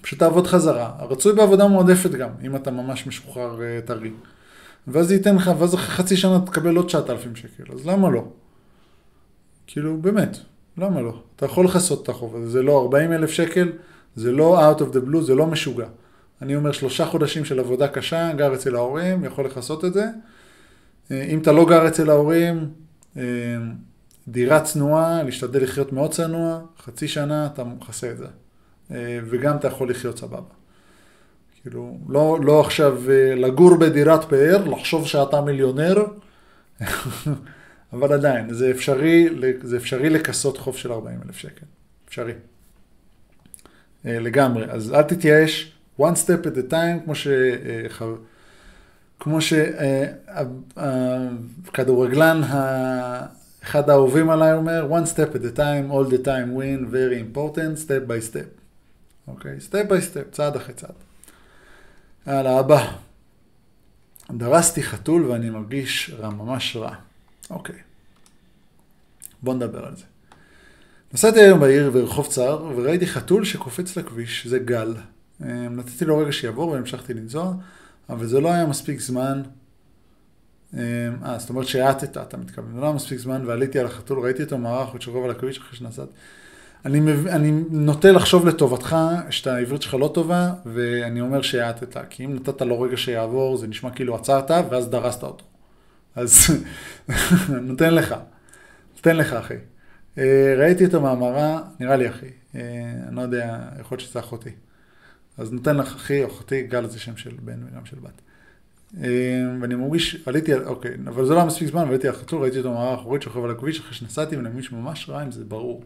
[0.00, 0.92] פשוט תעבוד חזרה.
[0.98, 4.10] הרצוי בעבודה מועדפת גם, אם אתה ממש משוחרר אה, טרי.
[4.88, 8.24] ואז זה ייתן לך, ואז אחרי חצי שנה תקבל עוד 9,000 שקל, אז למה לא?
[9.66, 10.38] כאילו, באמת,
[10.78, 11.22] למה לא?
[11.36, 13.72] אתה יכול לכסות את החוב הזה, זה לא 40 אלף שקל,
[14.16, 15.86] זה לא out of the blue, זה לא משוגע.
[16.42, 20.04] אני אומר שלושה חודשים של עבודה קשה, גר אצל ההורים, יכול לכסות את זה.
[21.10, 22.70] אה, אם אתה לא גר אצל ההורים,
[23.16, 23.22] אה,
[24.28, 28.26] דירה צנועה, להשתדל לחיות מאוד צנוע, חצי שנה אתה מכסה את זה.
[28.90, 30.54] אה, וגם אתה יכול לחיות סבבה.
[31.62, 33.02] כאילו, לא, לא עכשיו
[33.36, 36.04] לגור בדירת פאר, לחשוב שאתה מיליונר,
[37.92, 39.28] אבל עדיין, זה אפשרי,
[39.62, 41.66] זה אפשרי לכסות חוב של 40 אלף שקל.
[42.08, 42.32] אפשרי.
[44.04, 44.64] לגמרי.
[44.70, 47.28] אז אל תתייאש, one step at a time, כמו ש...
[49.20, 49.38] כמו
[51.66, 52.40] שהכדורגלן,
[53.62, 57.78] אחד האהובים עליי אומר, one step at a time, all the time win, very important,
[57.84, 58.60] step by step.
[59.28, 59.56] אוקיי?
[59.56, 59.60] Okay?
[59.70, 60.94] step by step, צעד אחרי צעד.
[62.26, 62.92] יאללה, הבא.
[64.30, 66.94] דרסתי חתול ואני מרגיש רע, ממש רע.
[67.50, 67.74] אוקיי.
[67.74, 67.78] Okay.
[69.42, 70.04] בוא נדבר על זה.
[71.12, 74.94] נסעתי היום בעיר ברחוב צר וראיתי חתול שקופץ לכביש, זה גל.
[75.70, 77.54] נתתי לו רגע שיעבור והמשכתי לנסוע.
[78.08, 79.42] אבל זה לא היה מספיק זמן.
[80.74, 80.80] אה,
[81.24, 82.74] אה זאת אומרת שהאטת, אתה מתכוון.
[82.74, 85.58] זה לא היה מספיק זמן, ועליתי על החתול, ראיתי אותו מערך עוד שרוב על הכביש
[85.58, 86.08] אחרי שנסעת.
[86.84, 88.96] אני, אני נוטה לחשוב לטובתך,
[89.30, 93.90] שהעברית שלך לא טובה, ואני אומר שהאטת, כי אם נתת לו רגע שיעבור, זה נשמע
[93.90, 95.44] כאילו עצרת, ואז דרסת אותו.
[96.16, 96.46] אז
[97.68, 98.14] נותן לך,
[98.96, 99.54] נותן לך אחי.
[100.18, 102.60] אה, ראיתי אותו מהמראה, נראה לי אחי, אה,
[103.08, 104.50] אני לא יודע, יכול להיות שזה אחותי.
[105.38, 108.20] אז נותן לך אחי או אחותי, גל זה שם של בן וגם של בת.
[108.96, 112.58] אמ, ואני מרגיש, עליתי, אוקיי, אבל זה לא היה מספיק זמן, ועליתי על חתול, ראיתי
[112.58, 115.84] אותו מערה אחורית שוכב על הכביש אחרי שנסעתי, ואני מרגיש ממש רע עם זה, ברור.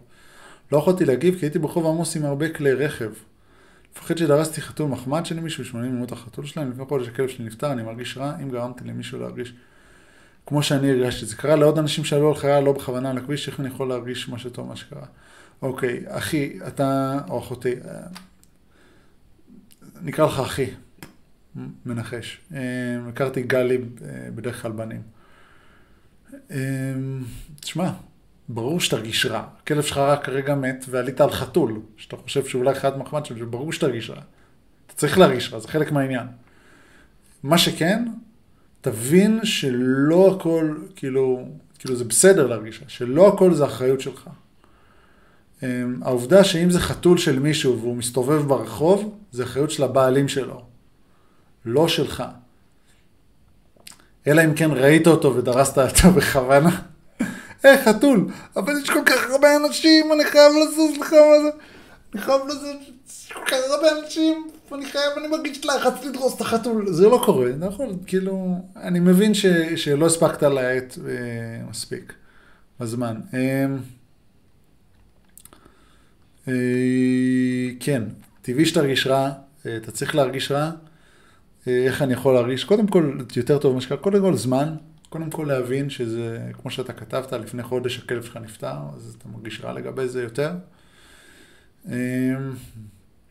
[0.73, 3.11] לא יכולתי להגיב כי הייתי ברחוב עמוס עם הרבה כלי רכב.
[3.93, 7.73] מפחד שדרסתי חתול מחמד של מישהו, שמונים ממות החתול שלהם, לפני חודש הכלב שלי נפטר,
[7.73, 9.55] אני מרגיש רע, אם גרמתי למישהו להרגיש
[10.47, 11.27] כמו שאני הרגשתי.
[11.27, 14.29] זה קרה לעוד אנשים שעלו על חייל לא בכוונה על הכביש, איך אני יכול להרגיש
[14.29, 15.07] משהו טוב מה שקרה.
[15.63, 17.75] אוקיי, אחי, אתה, או אחותי,
[20.03, 20.67] נקרא לך אחי,
[21.87, 22.41] מנחש.
[22.51, 22.59] אמ,
[23.09, 25.03] הכרתי גלי אה, בדרך כלל בנים.
[26.51, 26.57] אמ,
[27.61, 27.91] תשמע,
[28.49, 29.47] ברור שתרגיש רע.
[29.63, 33.73] הכלב שלך רק כרגע מת ועלית על חתול, שאתה חושב שאולי אחד מחמד שם, ברור
[33.73, 34.21] שתרגיש רע.
[34.87, 36.27] אתה צריך להרגיש רע, זה חלק מהעניין.
[37.43, 38.05] מה שכן,
[38.81, 41.49] תבין שלא הכל, כאילו,
[41.79, 44.31] כאילו זה בסדר להרגיש רע, שלא הכל זה אחריות שלך.
[45.63, 50.63] אמ, העובדה שאם זה חתול של מישהו והוא מסתובב ברחוב, זה אחריות של הבעלים שלו,
[51.65, 52.25] לא שלך.
[54.27, 56.81] אלא אם כן ראית אותו ודרסת אותו בכוונה.
[57.65, 61.51] אה, חתול, אבל יש כל כך הרבה אנשים, אני חייב לזוז לך מה זה.
[62.15, 62.65] אני חייב לזוז,
[63.09, 66.93] יש כל כך הרבה אנשים, אני חייב, אני מרגיש לחץ לדרוס את החתול.
[66.93, 67.99] זה לא קורה, נכון?
[68.07, 69.47] כאילו, אני מבין ש,
[69.77, 72.13] שלא הספקת להאט אה, מספיק
[72.81, 73.15] בזמן.
[73.35, 73.67] אה,
[77.81, 78.03] כן,
[78.43, 79.31] טבעי שתרגיש רע,
[79.67, 80.71] אה, אתה צריך להרגיש רע.
[81.69, 82.65] אה, איך אני יכול להרגיש?
[82.65, 84.75] קודם כל, יותר טוב ממה קודם כל זמן,
[85.09, 89.61] קודם כל להבין שזה, כמו שאתה כתבת, לפני חודש הכלב שלך נפטר, אז אתה מרגיש
[89.61, 90.53] רע לגבי זה יותר.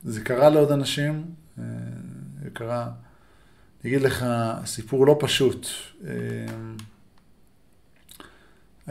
[0.03, 1.26] זה קרה לעוד אנשים,
[2.43, 2.89] זה קרה,
[3.84, 4.26] אני אגיד לך,
[4.66, 5.68] סיפור לא פשוט.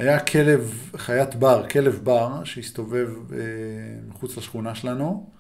[0.01, 3.39] היה כלב, חיית בר, כלב בר, שהסתובב אה,
[4.09, 5.31] מחוץ לשכונה שלנו,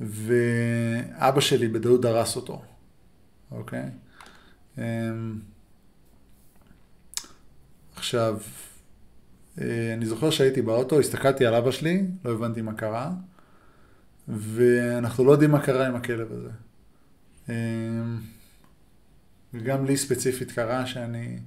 [0.00, 2.62] ואבא שלי בדעות דרס אותו,
[3.50, 3.88] אוקיי?
[4.78, 4.84] אה,
[7.96, 8.38] עכשיו,
[9.60, 13.10] אה, אני זוכר שהייתי באוטו, הסתכלתי על אבא שלי, לא הבנתי מה קרה,
[14.28, 16.50] ואנחנו לא יודעים מה קרה עם הכלב הזה.
[17.48, 17.54] אה,
[19.54, 21.38] וגם לי ספציפית קרה שאני...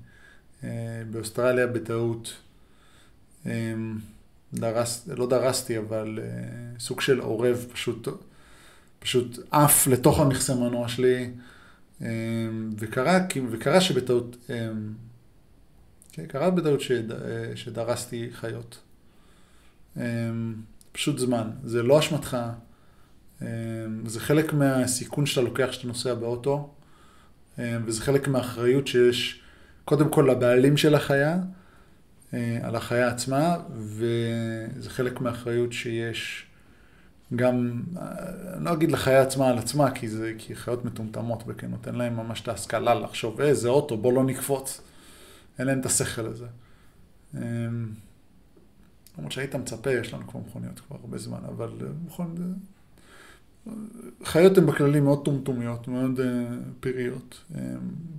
[0.63, 2.33] אה, באוסטרליה בטעות.
[3.45, 3.73] אה,
[4.53, 8.07] דרס, לא דרסתי, אבל אה, סוג של עורב פשוט,
[8.99, 11.29] פשוט עף לתוך המכסה מנוע שלי,
[12.77, 13.19] וקרה,
[13.51, 14.37] וקרה שבטעות,
[16.11, 17.03] כן, קרה בטעות שד,
[17.55, 18.79] שדרסתי חיות.
[20.91, 22.37] פשוט זמן, זה לא אשמתך,
[24.05, 26.73] זה חלק מהסיכון שאתה לוקח כשאתה נוסע באוטו,
[27.57, 29.42] וזה חלק מהאחריות שיש
[29.85, 31.39] קודם כל לבעלים של החיה,
[32.33, 36.47] אה, על החיה עצמה, וזה חלק מהאחריות שיש
[37.35, 38.03] גם, אה,
[38.57, 42.17] אני לא אגיד לחיה עצמה על עצמה, כי זה, כי חיות מטומטמות בכנות, אין להם
[42.17, 44.81] ממש את ההשכלה לחשוב, אה, זה אוטו, בוא לא נקפוץ.
[45.59, 46.45] אין להם את השכל הזה.
[47.35, 47.41] אה,
[49.17, 51.69] למרות שהיית מצפה, יש לנו כבר מכוניות כבר הרבה זמן, אבל
[52.05, 52.53] מכון...
[54.23, 57.57] חיות הן בכללי מאוד טומטומיות, מאוד um,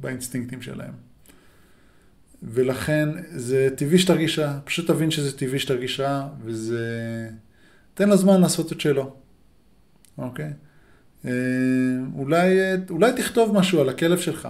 [0.00, 0.92] באינסטינקטים שלהן.
[2.42, 7.28] ולכן זה טבעי שתרגיש רע, פשוט תבין שזה טבעי שתרגיש רע, וזה...
[7.94, 9.16] תן לו זמן לעשות את שלו,
[10.18, 10.52] אוקיי?
[11.24, 11.30] אה,
[12.14, 12.58] אולי,
[12.90, 14.48] אולי תכתוב משהו על הכלב שלך,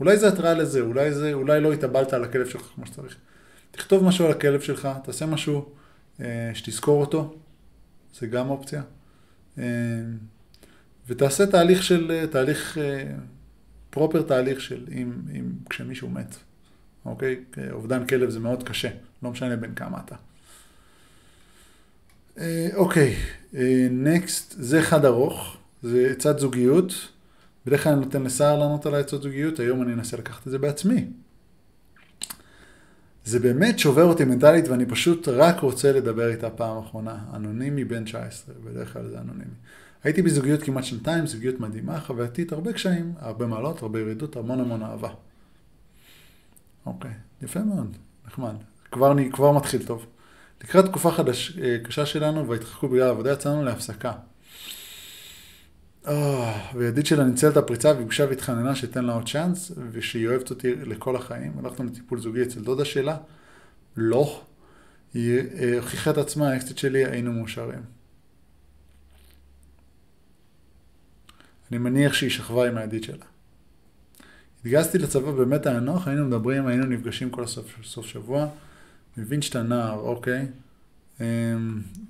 [0.00, 3.16] אולי זה התראה לזה, אולי, זה, אולי לא התאבלת על הכלב שלך כמו שצריך.
[3.70, 5.68] תכתוב משהו על הכלב שלך, תעשה משהו
[6.20, 7.36] אה, שתזכור אותו,
[8.18, 8.82] זה גם אופציה.
[9.58, 9.64] אה,
[11.08, 12.78] ותעשה תהליך של, תהליך,
[13.90, 16.36] פרופר תהליך של אם, אם כשמישהו מת.
[17.06, 17.44] אוקיי?
[17.72, 18.88] אובדן כלב זה מאוד קשה,
[19.22, 20.14] לא משנה בין כמה אתה.
[22.38, 23.16] אה, אוקיי,
[23.90, 26.92] נקסט, אה, זה חד ארוך, זה עצת זוגיות.
[27.66, 30.58] בדרך כלל אני נותן לסער לענות על העצות זוגיות, היום אני אנסה לקחת את זה
[30.58, 31.06] בעצמי.
[33.24, 37.18] זה באמת שובר אותי מנטלית ואני פשוט רק רוצה לדבר איתה פעם אחרונה.
[37.34, 39.54] אנונימי בן 19, בדרך כלל זה אנונימי.
[40.04, 44.82] הייתי בזוגיות כמעט שנתיים, זוגיות מדהימה, חווייתית, הרבה קשיים, הרבה מעלות, הרבה ירידות, המון המון
[44.82, 45.10] אהבה.
[46.86, 47.10] אוקיי,
[47.42, 48.54] יפה מאוד, נחמד.
[48.92, 50.06] כבר, אני, כבר מתחיל טוב.
[50.64, 54.12] לקראת תקופה חדש, אה, קשה שלנו והתרחקו בגלל העבודה, יצאנו להפסקה.
[56.04, 56.08] Oh,
[56.74, 61.16] וידיד שלה ניצל את הפריצה וביקשה והתחננה שתן לה עוד צ'אנס ושהיא אוהבת אותי לכל
[61.16, 61.52] החיים.
[61.58, 63.16] הלכנו לטיפול זוגי אצל דודה שלה,
[63.96, 64.42] לא.
[65.14, 67.82] היא אה, הוכיחה את עצמה, האקסטית שלי, היינו מאושרים.
[71.70, 73.24] אני מניח שהיא שכבה עם הידיד שלה.
[74.60, 78.48] התגייסתי לצבא באמת היה נוח, היינו מדברים, היינו נפגשים כל הסוף סוף שבוע.
[79.16, 80.46] מבין שאתה נער, אוקיי.
[81.20, 81.24] אמ,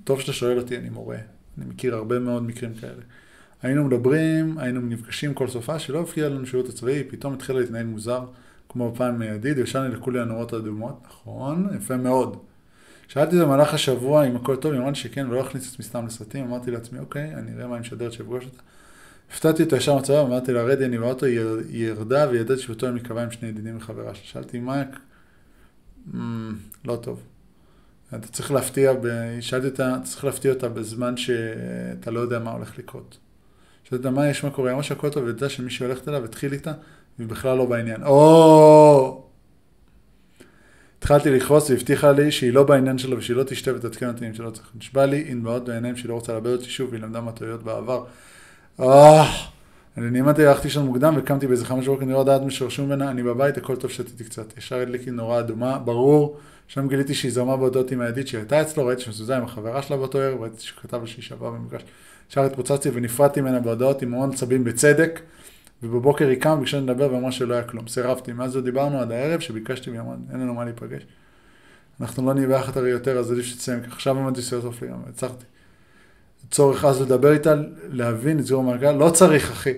[0.03, 1.17] טוב שאתה שואל אותי, אני מורה.
[1.57, 3.01] אני מכיר הרבה מאוד מקרים כאלה.
[3.61, 8.25] היינו מדברים, היינו נפגשים כל סופה, שלא הפריע לנו שירות הצבאי, פתאום התחילה להתנהג מוזר,
[8.69, 12.37] כמו בפעם מידיד, ישן לי לכולי הנורות האדומות, נכון, יפה מאוד.
[13.07, 15.73] שאלתי את זה במהלך השבוע אם הכל טוב, היא אמרה לי שכן, ולא הכניס את
[15.73, 18.61] עצמי סתם לסרטים, אמרתי לעצמי, אוקיי, אני אראה מה אני משדרת שאפגוש אותה.
[19.31, 23.03] הפתעתי אותו ישר מהצבא, אמרתי לה, רדי, אני באוטו, היא ירדה וידעתי שבאותו יום היא
[23.03, 24.23] קבעה עם שני ידידים וחברה שלה.
[24.25, 24.83] שאלתי, מה,
[26.85, 27.21] לא טוב.
[28.15, 29.07] אתה צריך להפתיע, ב...
[29.41, 33.17] שאלתי אותה, אתה צריך להפתיע אותה בזמן שאתה לא יודע מה הולך לקרות.
[33.83, 36.73] שאלתי אותה, מה יש, מה קורה, אמרה שהכל טוב, וידע שמישהי הולכת אליו, התחיל איתה,
[37.17, 38.03] והיא בכלל לא בעניין.
[38.03, 39.27] או!
[40.99, 44.49] התחלתי לכעוס והבטיחה לי שהיא לא בעניין שלו ושהיא לא תשתה ותתקן אותי אם שלא
[44.49, 44.71] צריך.
[44.75, 48.05] נשבע לי עם דמעות בעיניים שהיא לא רוצה לאבד אותי שוב והיא למדה מהטעויות בעבר.
[48.79, 53.23] אני נעמדתי, הלכתי שם מוקדם וקמתי באיזה חמש בוקר, אני לא יודעת משורשו ממנה, אני
[53.23, 54.57] בבית, הכל טוב, שתיתי קצת.
[54.57, 56.37] ישר הדליק לי נורה אדומה, ברור.
[56.67, 59.97] שם גיליתי שהיא זרמה בהודעות עם הידיד שהיא הייתה אצלו, ראיתי שמזוזה עם החברה שלה
[59.97, 61.81] באותו ערב, ראיתי שהוא כתב לה שהיא שווה במפגש.
[62.31, 65.21] ישר התפוצצתי ונפרדתי ממנה בהודעות עם המון עצבים בצדק,
[65.83, 67.87] ובבוקר היא קמה, ביקשה לדבר ואמרה שלא היה כלום.
[67.87, 68.33] סירבתי.
[68.33, 71.01] מאז לא דיברנו עד הערב, שביקשתי והיא אמרה, אין לנו מה להיפגש.
[72.01, 73.79] אנחנו לא נהיה ביחד הרי יותר, אז עדיף שתסיים.
[73.91, 75.45] עכשיו סיוט אוף לגמרי, הצלחתי.
[76.51, 77.53] צורך אז לדבר איתה,
[77.89, 79.73] להבין, לסגור מעגל, לא צריך אחי.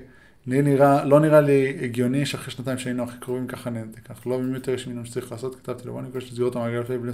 [0.47, 4.09] לי נראה, לא נראה לי הגיוני שאחרי שנתיים שהיינו הכי קרובים ככה ננתק.
[4.09, 6.97] אנחנו לא מבינים יותר יש מינון שצריך לעשות, כתבתי לו בוא נפגש את המעגל לפני
[6.97, 7.11] בני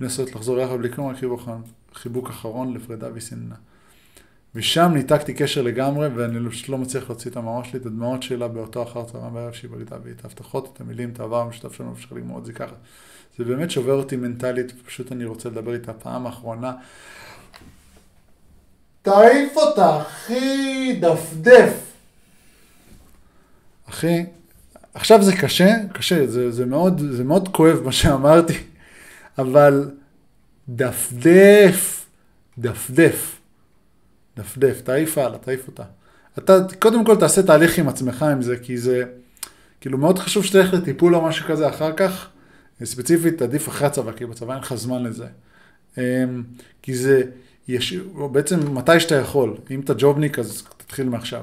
[0.00, 1.48] לנסות לחזור יחד בלי כלום, רק חיבוק,
[1.94, 3.54] חיבוק אחרון לפרידה וסננה.
[4.54, 8.48] ושם ניתקתי קשר לגמרי, ואני פשוט לא מצליח להוציא את המאמר שלי, את הדמעות שלה
[8.48, 11.92] באותו אחר צהריים בערב שהיא בגדה בי, את ההבטחות, את המילים, את העבר המשותף שלנו,
[11.92, 12.74] אפשר לגמור את זה ככה.
[13.38, 16.72] זה באמת שובר אותי מנטלית, ופשוט אני רוצה לדבר איתה פעם אחרונה.
[19.06, 21.72] תעיף אותה, אחי, דפדף.
[23.88, 24.24] אחי,
[24.94, 28.58] עכשיו זה קשה, קשה, זה, זה, מאוד, זה מאוד כואב מה שאמרתי,
[29.38, 29.90] אבל
[30.68, 32.06] דפדף,
[32.58, 33.38] דפדף,
[34.36, 35.84] דפדף, תעיף הלאה, תעיף אותה.
[36.38, 39.04] אתה קודם כל תעשה תהליך עם עצמך עם זה, כי זה,
[39.80, 42.28] כאילו מאוד חשוב שתלך לטיפול או משהו כזה אחר כך,
[42.84, 45.26] ספציפית עדיף אחרי הצבא, כי בצבא אין לך זמן לזה.
[45.98, 46.42] אמ,
[46.82, 47.22] כי זה,
[47.68, 47.94] יש,
[48.32, 51.42] בעצם מתי שאתה יכול, אם אתה ג'ובניק אז תתחיל מעכשיו.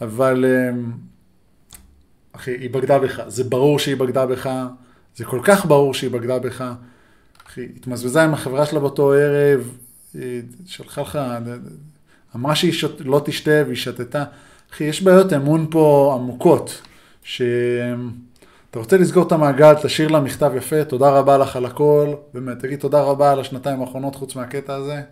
[0.00, 0.92] אבל אמ,
[2.32, 4.50] אחי, היא בגדה בך, זה ברור שהיא בגדה בך,
[5.16, 6.72] זה כל כך ברור שהיא בגדה בך.
[7.46, 9.78] אחי, התמזבזה עם החברה שלה באותו ערב,
[10.14, 11.18] היא שלחה לך,
[12.36, 14.24] אמרה שהיא שות, לא תשתה והיא שתתה.
[14.72, 16.82] אחי, יש בעיות אמון פה עמוקות,
[17.22, 17.94] שאתה
[18.74, 22.78] רוצה לסגור את המעגל, תשאיר לה מכתב יפה, תודה רבה לך על הכל, באמת, תגיד
[22.78, 25.02] תודה רבה על השנתיים האחרונות חוץ מהקטע הזה.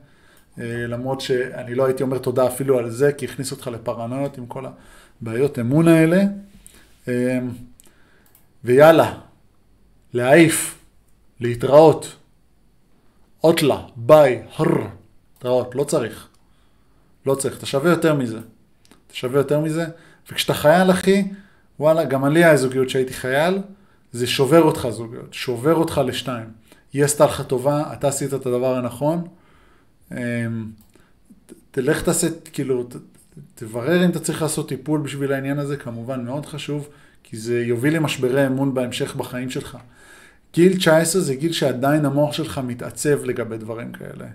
[0.59, 4.47] אה, למרות שאני לא הייתי אומר תודה אפילו על זה, כי הכניס אותך לפרנויות עם
[4.47, 4.65] כל
[5.21, 6.23] הבעיות אמון האלה.
[7.09, 7.39] אה,
[8.65, 9.19] ויאללה,
[10.15, 10.79] להעיף,
[11.41, 12.17] להתראות,
[13.45, 14.87] אוטלה, ביי, הר,
[15.35, 16.29] להתראות, לא צריך.
[17.27, 18.39] לא צריך, אתה שווה יותר מזה.
[19.07, 19.87] אתה שווה יותר מזה,
[20.31, 21.25] וכשאתה חייל, אחי,
[21.81, 23.59] וואלה, גם עלי היה זוגיות שהייתי חייל,
[24.13, 26.47] זה שובר אותך זוגיות, שובר אותך לשתיים.
[26.93, 29.29] היא עשתה לך טובה, אתה עשית את הדבר הנכון,
[31.71, 32.89] תלך תעשה, כאילו,
[33.55, 36.89] תברר אם אתה צריך לעשות טיפול בשביל העניין הזה, כמובן מאוד חשוב,
[37.23, 39.79] כי זה יוביל למשברי אמון בהמשך בחיים שלך.
[40.55, 44.27] גיל 19 זה גיל שעדיין המוח שלך מתעצב לגבי דברים כאלה,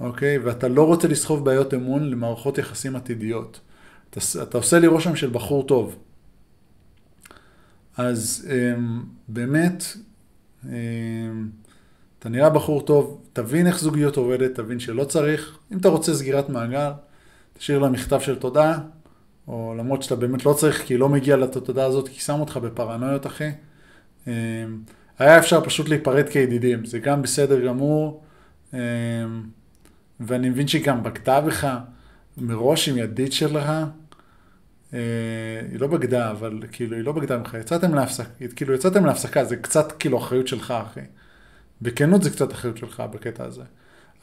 [0.00, 0.38] אוקיי?
[0.38, 3.60] ואתה לא רוצה לסחוב בעיות אמון למערכות יחסים עתידיות.
[4.10, 5.96] אתה, אתה עושה לי רושם של בחור טוב.
[7.96, 9.84] אז אמ, באמת,
[10.64, 10.70] אמ,
[12.18, 15.58] אתה נראה בחור טוב, תבין איך זוגיות עובדת, תבין שלא צריך.
[15.72, 16.90] אם אתה רוצה סגירת מעגל,
[17.58, 18.78] תשאיר לה מכתב של תודה,
[19.48, 23.26] או למרות שאתה באמת לא צריך, כי לא מגיע לתודה הזאת, כי שם אותך בפרנויות,
[23.26, 23.50] אחי.
[24.26, 24.32] אמ,
[25.18, 28.22] היה אפשר פשוט להיפרד כידידים, זה גם בסדר גמור,
[28.74, 28.78] אמ,
[30.20, 31.68] ואני מבין שהיא גם בגדה בך
[32.36, 33.70] מראש עם ידית שלך.
[34.94, 34.98] אה,
[35.70, 39.56] היא לא בגדה, אבל כאילו, היא לא בגדה ממך, יצאתם להפסקה, כאילו, יצאתם להפסקה, זה
[39.56, 41.00] קצת כאילו אחריות שלך, אחי.
[41.82, 43.62] בכנות זה קצת אחריות שלך בקטע הזה.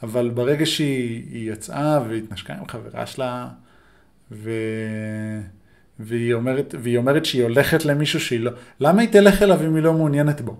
[0.02, 3.48] אבל ברגע שהיא יצאה והתנשקה עם חברה שלה,
[4.32, 4.50] ו...
[5.98, 8.50] והיא, אומרת, והיא אומרת שהיא הולכת למישהו שהיא לא...
[8.80, 10.56] למה היא תלך אליו אם היא לא מעוניינת בו?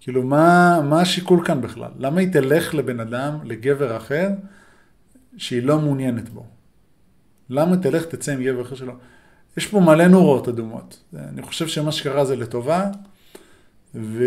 [0.00, 1.90] כאילו, מה, מה השיקול כאן בכלל?
[1.98, 4.28] למה היא תלך לבן אדם, לגבר אחר,
[5.36, 6.46] שהיא לא מעוניינת בו?
[7.50, 8.92] למה תלך תצא עם גבר אחר שלו?
[9.56, 11.02] יש פה מלא נורות אדומות.
[11.14, 12.90] אני חושב שמה שקרה זה לטובה,
[13.96, 14.24] ו...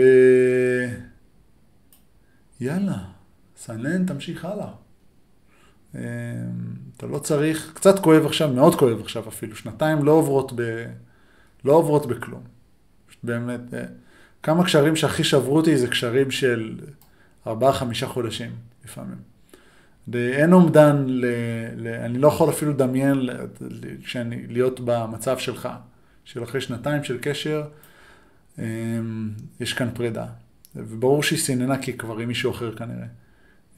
[2.62, 2.98] יאללה,
[3.58, 4.70] סנן, תמשיך הלאה.
[5.96, 6.00] אמ,
[6.98, 10.86] אתה לא צריך, קצת כואב עכשיו, מאוד כואב עכשיו אפילו, שנתיים לא עוברות, ב,
[11.66, 12.42] לא עוברות בכלום.
[13.24, 13.84] באמת, אה,
[14.44, 16.80] כמה קשרים שהכי שברו אותי זה קשרים של
[17.48, 18.52] ארבעה, חמישה חודשים
[18.86, 19.18] לפעמים.
[20.14, 21.26] אין אומדן, ל,
[21.76, 23.30] ל, אני לא יכול אפילו לדמיין
[24.04, 25.70] כשאני, להיות במצב שלך,
[26.26, 27.64] של אחרי שנתיים של קשר,
[29.60, 30.26] יש כאן פרידה.
[30.76, 33.08] וברור שהיא סיננה כי כבר עם מישהו אחר כנראה.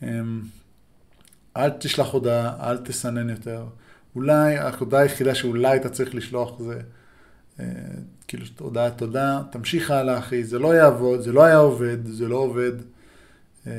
[0.04, 0.42] אמ,
[1.58, 3.66] אל תשלח הודעה, אל תסנן יותר.
[4.16, 6.82] אולי, ההודעה היחידה שאולי אתה צריך לשלוח זה
[7.60, 7.66] אה,
[8.28, 12.36] כאילו הודעת תודה, תמשיך הלאה אחי, זה לא יעבוד, זה לא היה עובד, זה לא
[12.36, 12.72] עובד.
[13.68, 13.72] אמ,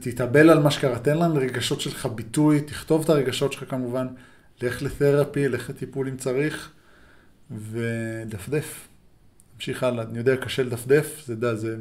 [0.00, 4.06] תתאבל על מה שקרה, תן לרגשות שלך ביטוי, תכתוב את הרגשות שלך כמובן,
[4.62, 6.70] לך לתרפי, לך לטיפול אם צריך,
[7.58, 8.88] ודפדף.
[9.56, 11.76] תמשיך הלאה, אני יודע, קשה לדפדף, זה, יודע, זה,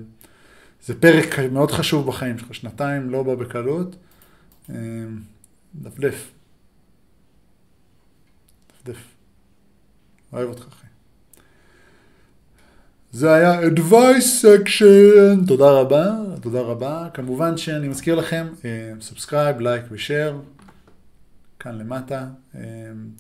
[0.86, 3.96] זה פרק מאוד חשוב בחיים שלך, שנתיים לא בא בקלות,
[4.70, 4.76] אמ,
[5.76, 6.32] דפדף.
[8.74, 8.98] דפדף.
[10.34, 10.88] אוהב אותך, אחי.
[13.12, 17.08] זה היה advice section, תודה רבה, תודה רבה.
[17.14, 18.48] כמובן שאני מזכיר לכם,
[19.02, 20.40] subscribe, לייק ו share,
[21.62, 22.28] כאן למטה.
[22.56, 22.62] אה,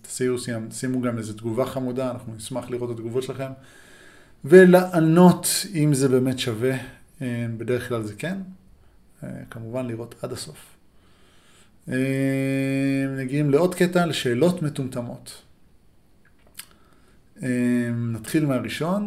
[0.02, 0.38] תשימו,
[0.72, 3.52] שימו גם איזה תגובה חמודה, אנחנו נשמח לראות את התגובות שלכם.
[4.46, 6.78] ולענות אם זה באמת שווה,
[7.22, 8.38] אה, בדרך כלל זה כן.
[9.24, 10.78] אה, כמובן לראות עד הסוף.
[13.18, 15.42] מגיעים לעוד קטע, לשאלות מטומטמות.
[17.94, 19.06] נתחיל מהראשון.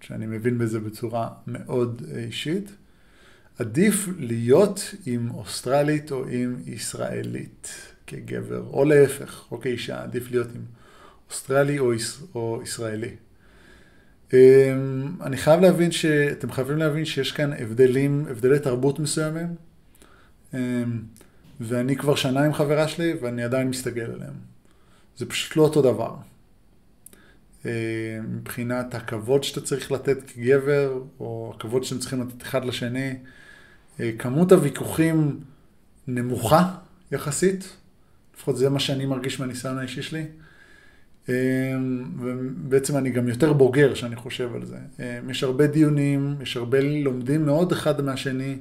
[0.00, 2.70] שאני מבין בזה בצורה מאוד אישית,
[3.58, 10.62] עדיף להיות עם אוסטרלית או עם ישראלית כגבר, או להפך, או כאישה, עדיף להיות עם
[11.30, 13.16] אוסטרלי או, יש, או ישראלי.
[14.32, 14.38] אמ,
[15.20, 16.04] אני חייב להבין ש...
[16.04, 19.54] אתם חייבים להבין שיש כאן הבדלים, הבדלי תרבות מסוימים,
[20.54, 20.58] אמ,
[21.60, 24.34] ואני כבר שנה עם חברה שלי ואני עדיין מסתגל עליהם.
[25.16, 26.14] זה פשוט לא אותו דבר.
[27.66, 33.14] אה, מבחינת הכבוד שאתה צריך לתת כגבר, או הכבוד שאתם צריכים לתת אחד לשני.
[34.00, 35.40] אה, כמות הוויכוחים
[36.06, 36.74] נמוכה
[37.12, 37.76] יחסית,
[38.42, 40.24] לפחות זה מה שאני מרגיש מהניסיון האישי שלי.
[41.28, 41.34] אה,
[42.18, 44.76] ובעצם אני גם יותר בוגר שאני חושב על זה.
[45.30, 48.58] יש הרבה דיונים, יש הרבה לומדים מאוד אחד מהשני.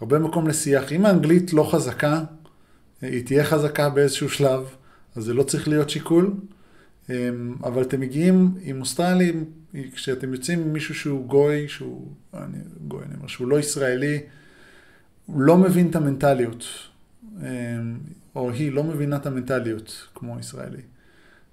[0.00, 0.92] הרבה מקום לשיח.
[0.92, 2.24] אם האנגלית לא חזקה,
[3.02, 4.64] היא תהיה חזקה באיזשהו שלב,
[5.16, 6.34] אז זה לא צריך להיות שיקול.
[7.10, 9.44] אמ, אבל אתם מגיעים עם אוסטרלים,
[9.92, 12.58] כשאתם יוצאים עם מישהו שהוא גוי, שהוא, אני,
[12.88, 14.20] גוי, אני אומר, שהוא לא ישראלי,
[15.26, 16.87] הוא לא מבין את המנטליות, אמ,
[18.34, 20.82] או היא לא מבינה את המנטליות כמו ישראלי.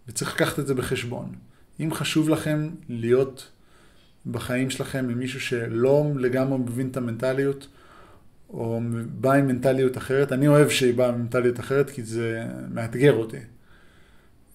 [0.08, 1.36] וצריך לקחת את זה בחשבון.
[1.80, 3.52] אם חשוב לכם להיות
[4.26, 7.68] בחיים שלכם עם מישהו שלא לגמרי מבין את המנטליות,
[8.50, 13.14] או בא עם מנטליות אחרת, אני אוהב שהיא באה עם מנטליות אחרת, כי זה מאתגר
[13.14, 13.38] אותי.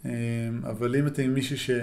[0.04, 0.10] אמ,
[0.64, 1.70] אבל אם אתם עם מישהו ש...
[1.70, 1.76] אמ,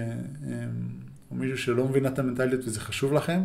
[1.32, 3.42] או מישהו שלא מבינה את המנטליות וזה חשוב לכם,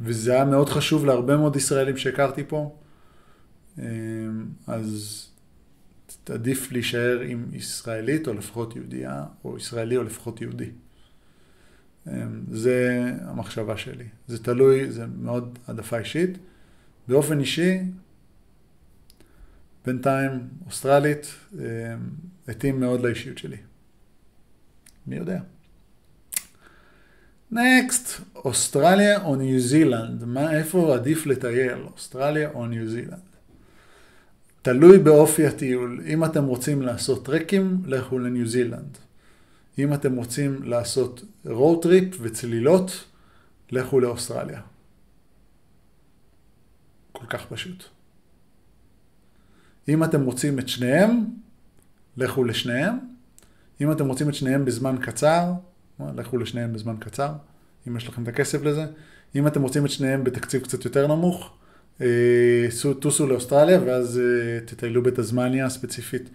[0.00, 2.87] וזה היה מאוד חשוב להרבה מאוד ישראלים שהכרתי פה, אמ,
[4.66, 5.24] אז
[6.28, 10.70] עדיף להישאר עם ישראלית או לפחות יהודייה, או ישראלי או לפחות יהודי.
[12.52, 14.04] זה המחשבה שלי.
[14.28, 16.38] זה תלוי, זה מאוד העדפה אישית.
[17.08, 17.78] באופן אישי,
[19.86, 21.34] בינתיים, אוסטרלית,
[22.48, 23.56] התאים מאוד לאישיות שלי.
[25.06, 25.40] מי יודע?
[27.50, 33.27] נקסט, אוסטרליה או ניו זילנד, מה, איפה עדיף לטייל, אוסטרליה או ניו זילנד?
[34.62, 36.00] תלוי באופי הטיול.
[36.06, 38.98] אם אתם רוצים לעשות טרקים, לכו לניו זילנד.
[39.78, 43.04] אם אתם רוצים לעשות road trip וצלילות,
[43.70, 44.60] לכו לאוסטרליה.
[47.12, 47.84] כל כך פשוט.
[49.88, 51.24] אם אתם רוצים את שניהם,
[52.16, 52.98] לכו לשניהם.
[53.80, 55.52] אם אתם רוצים את שניהם בזמן קצר,
[56.16, 57.32] לכו לשניהם בזמן קצר,
[57.88, 58.86] אם יש לכם את הכסף לזה.
[59.34, 61.56] אם אתם רוצים את שניהם בתקציב קצת יותר נמוך,
[63.00, 66.30] טוסו לאוסטרליה ואז אה, תטיילו בתזמניה ספציפית.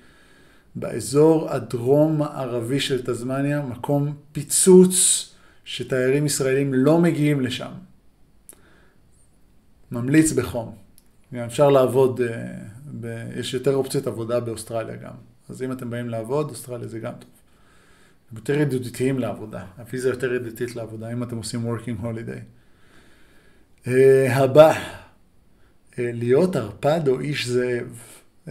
[0.75, 5.29] באזור הדרום-מערבי של תזמניה, מקום פיצוץ
[5.65, 7.71] שתיירים ישראלים לא מגיעים לשם.
[9.91, 10.75] ממליץ בחום.
[11.45, 12.55] אפשר לעבוד, אה,
[12.99, 13.29] ב...
[13.35, 15.13] יש יותר אופציות עבודה באוסטרליה גם.
[15.49, 17.29] אז אם אתם באים לעבוד, אוסטרליה זה גם טוב.
[18.31, 19.65] הם יותר ידידותיים לעבודה.
[19.77, 22.41] הוויזה יותר ידידותית לעבודה, אם אתם עושים working holiday.
[24.29, 24.73] הבא,
[25.97, 27.99] להיות ערפד או איש זאב.
[28.45, 28.49] Uh,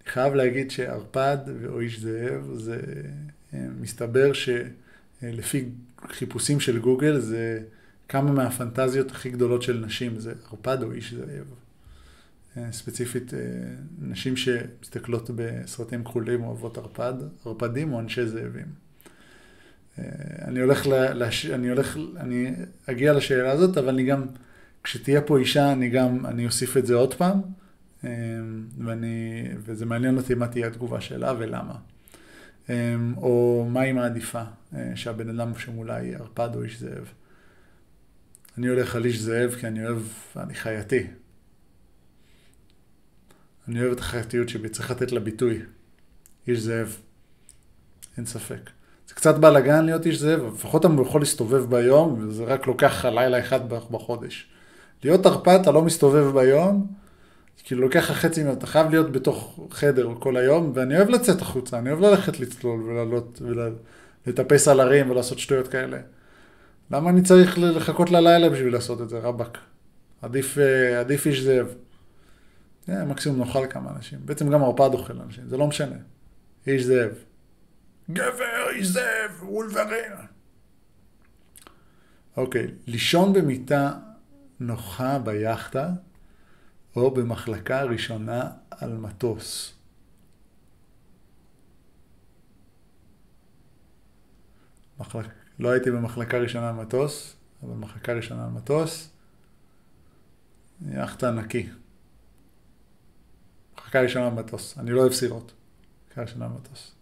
[0.00, 2.80] אני חייב להגיד שערפד או איש זאב, זה
[3.52, 5.64] uh, מסתבר שלפי
[6.08, 7.60] חיפושים של גוגל זה
[8.08, 11.46] כמה מהפנטזיות הכי גדולות של נשים, זה ערפד או איש זאב.
[12.56, 13.38] אה, ספציפית אה,
[13.98, 17.14] נשים שמסתכלות בסרטים כחולים אוהבות ערפד,
[17.46, 18.66] ערפדים או אנשי זאבים.
[19.98, 20.04] אה,
[20.44, 21.46] אני הולך, לש...
[21.46, 22.54] אני הולך, אני
[22.86, 24.26] אגיע לשאלה הזאת, אבל אני גם,
[24.86, 27.40] כשתהיה פה אישה, אני גם, אני אוסיף את זה עוד פעם,
[28.78, 31.74] ואני, וזה מעניין אותי מה תהיה התגובה שלה ולמה.
[33.16, 34.42] או מה היא מעדיפה,
[34.94, 37.12] שהבן אדם שמולה יהיה ערפד או איש זאב.
[38.58, 40.02] אני הולך על איש זאב כי אני אוהב,
[40.36, 41.06] אני חייתי.
[43.68, 45.62] אני אוהב את החייתיות שבי, צריך לתת לה ביטוי.
[46.48, 46.96] איש זאב.
[48.16, 48.70] אין ספק.
[49.08, 53.40] זה קצת בלאגן להיות איש זאב, לפחות אתה יכול להסתובב ביום, וזה רק לוקח לילה
[53.40, 54.55] אחד בחודש.
[55.06, 56.86] להיות ערפד, אתה לא מסתובב ביום,
[57.64, 61.78] כאילו לוקח לך חצי אתה חייב להיות בתוך חדר כל היום, ואני אוהב לצאת החוצה,
[61.78, 63.42] אני אוהב ללכת לצלול ולעלות
[64.26, 65.98] ולטפס על הרים ולעשות שטויות כאלה.
[66.90, 69.58] למה אני צריך לחכות ללילה בשביל לעשות את זה, רבאק?
[70.22, 71.74] עדיף, אה, עדיף איש זאב.
[72.88, 74.18] Yeah, מקסימום נאכל כמה אנשים.
[74.24, 75.96] בעצם גם ערפד אוכל אנשים, זה לא משנה.
[76.66, 77.10] איש זאב.
[78.10, 80.12] גבר, איש זאב, וולברין.
[82.36, 83.92] אוקיי, לישון במיטה
[84.60, 85.90] נוחה ביאכטה,
[86.96, 89.72] או במחלקה ראשונה על מטוס.
[94.98, 95.26] מחלק...
[95.58, 99.10] לא הייתי במחלקה ראשונה על מטוס, אבל במחלקה ראשונה על מטוס.
[100.88, 101.68] יאכטה נקי.
[103.78, 104.78] מחלקה ראשונה במטוס.
[104.78, 105.52] אני לא אוהב סירות.
[106.06, 106.92] מחלקה ראשונה במטוס.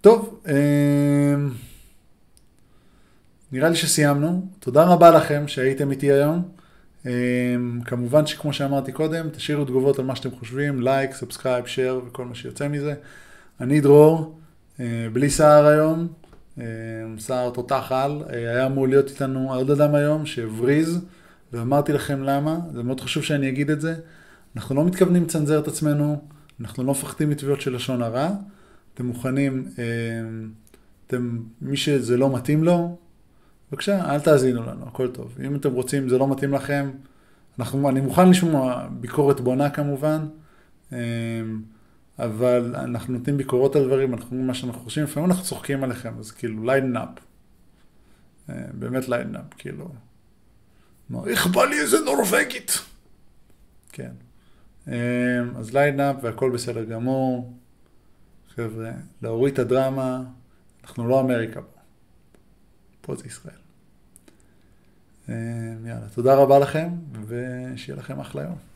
[0.00, 1.50] טוב, אמ,
[3.52, 4.48] נראה לי שסיימנו.
[4.58, 6.42] תודה רבה לכם שהייתם איתי היום.
[7.06, 7.10] אמ,
[7.84, 12.34] כמובן שכמו שאמרתי קודם, תשאירו תגובות על מה שאתם חושבים, לייק, subscribe, share וכל מה
[12.34, 12.94] שיוצא מזה.
[13.60, 14.38] אני דרור,
[14.80, 16.08] אה, בלי שיער היום,
[17.18, 21.00] שיער תותח על, אה, היה אמור להיות איתנו עוד אדם היום שהבריז,
[21.52, 23.94] ואמרתי לכם למה, זה מאוד חשוב שאני אגיד את זה.
[24.56, 26.22] אנחנו לא מתכוונים לצנזר את עצמנו,
[26.60, 28.30] אנחנו לא מפחדים מתביעות של לשון הרע.
[28.94, 29.84] אתם מוכנים, אה,
[31.06, 32.96] אתם, מי שזה לא מתאים לו,
[33.70, 35.36] בבקשה, אל תאזינו לנו, הכל טוב.
[35.46, 36.90] אם אתם רוצים, זה לא מתאים לכם,
[37.58, 40.26] אנחנו, אני מוכן לשמוע ביקורת בונה כמובן,
[40.92, 40.98] אה,
[42.18, 46.18] אבל אנחנו נותנים ביקורות על דברים, אנחנו אומרים מה שאנחנו חושבים, לפעמים אנחנו צוחקים עליכם,
[46.18, 47.08] אז כאילו, lighten up.
[48.72, 49.88] באמת lighten up, כאילו.
[51.26, 52.78] איך בא לי איזה נורבגית?
[53.92, 54.10] כן.
[54.88, 54.92] אמ,
[55.56, 57.56] אז lighten up והכל בסדר גמור.
[58.54, 58.90] חבר'ה,
[59.22, 60.22] להוריד את הדרמה,
[60.84, 61.80] אנחנו לא אמריקה פה.
[63.00, 63.59] פה זה ישראל.
[65.30, 66.88] אמ, יאללה, תודה רבה לכם,
[67.26, 68.69] ושיהיה לכם אחלה יום.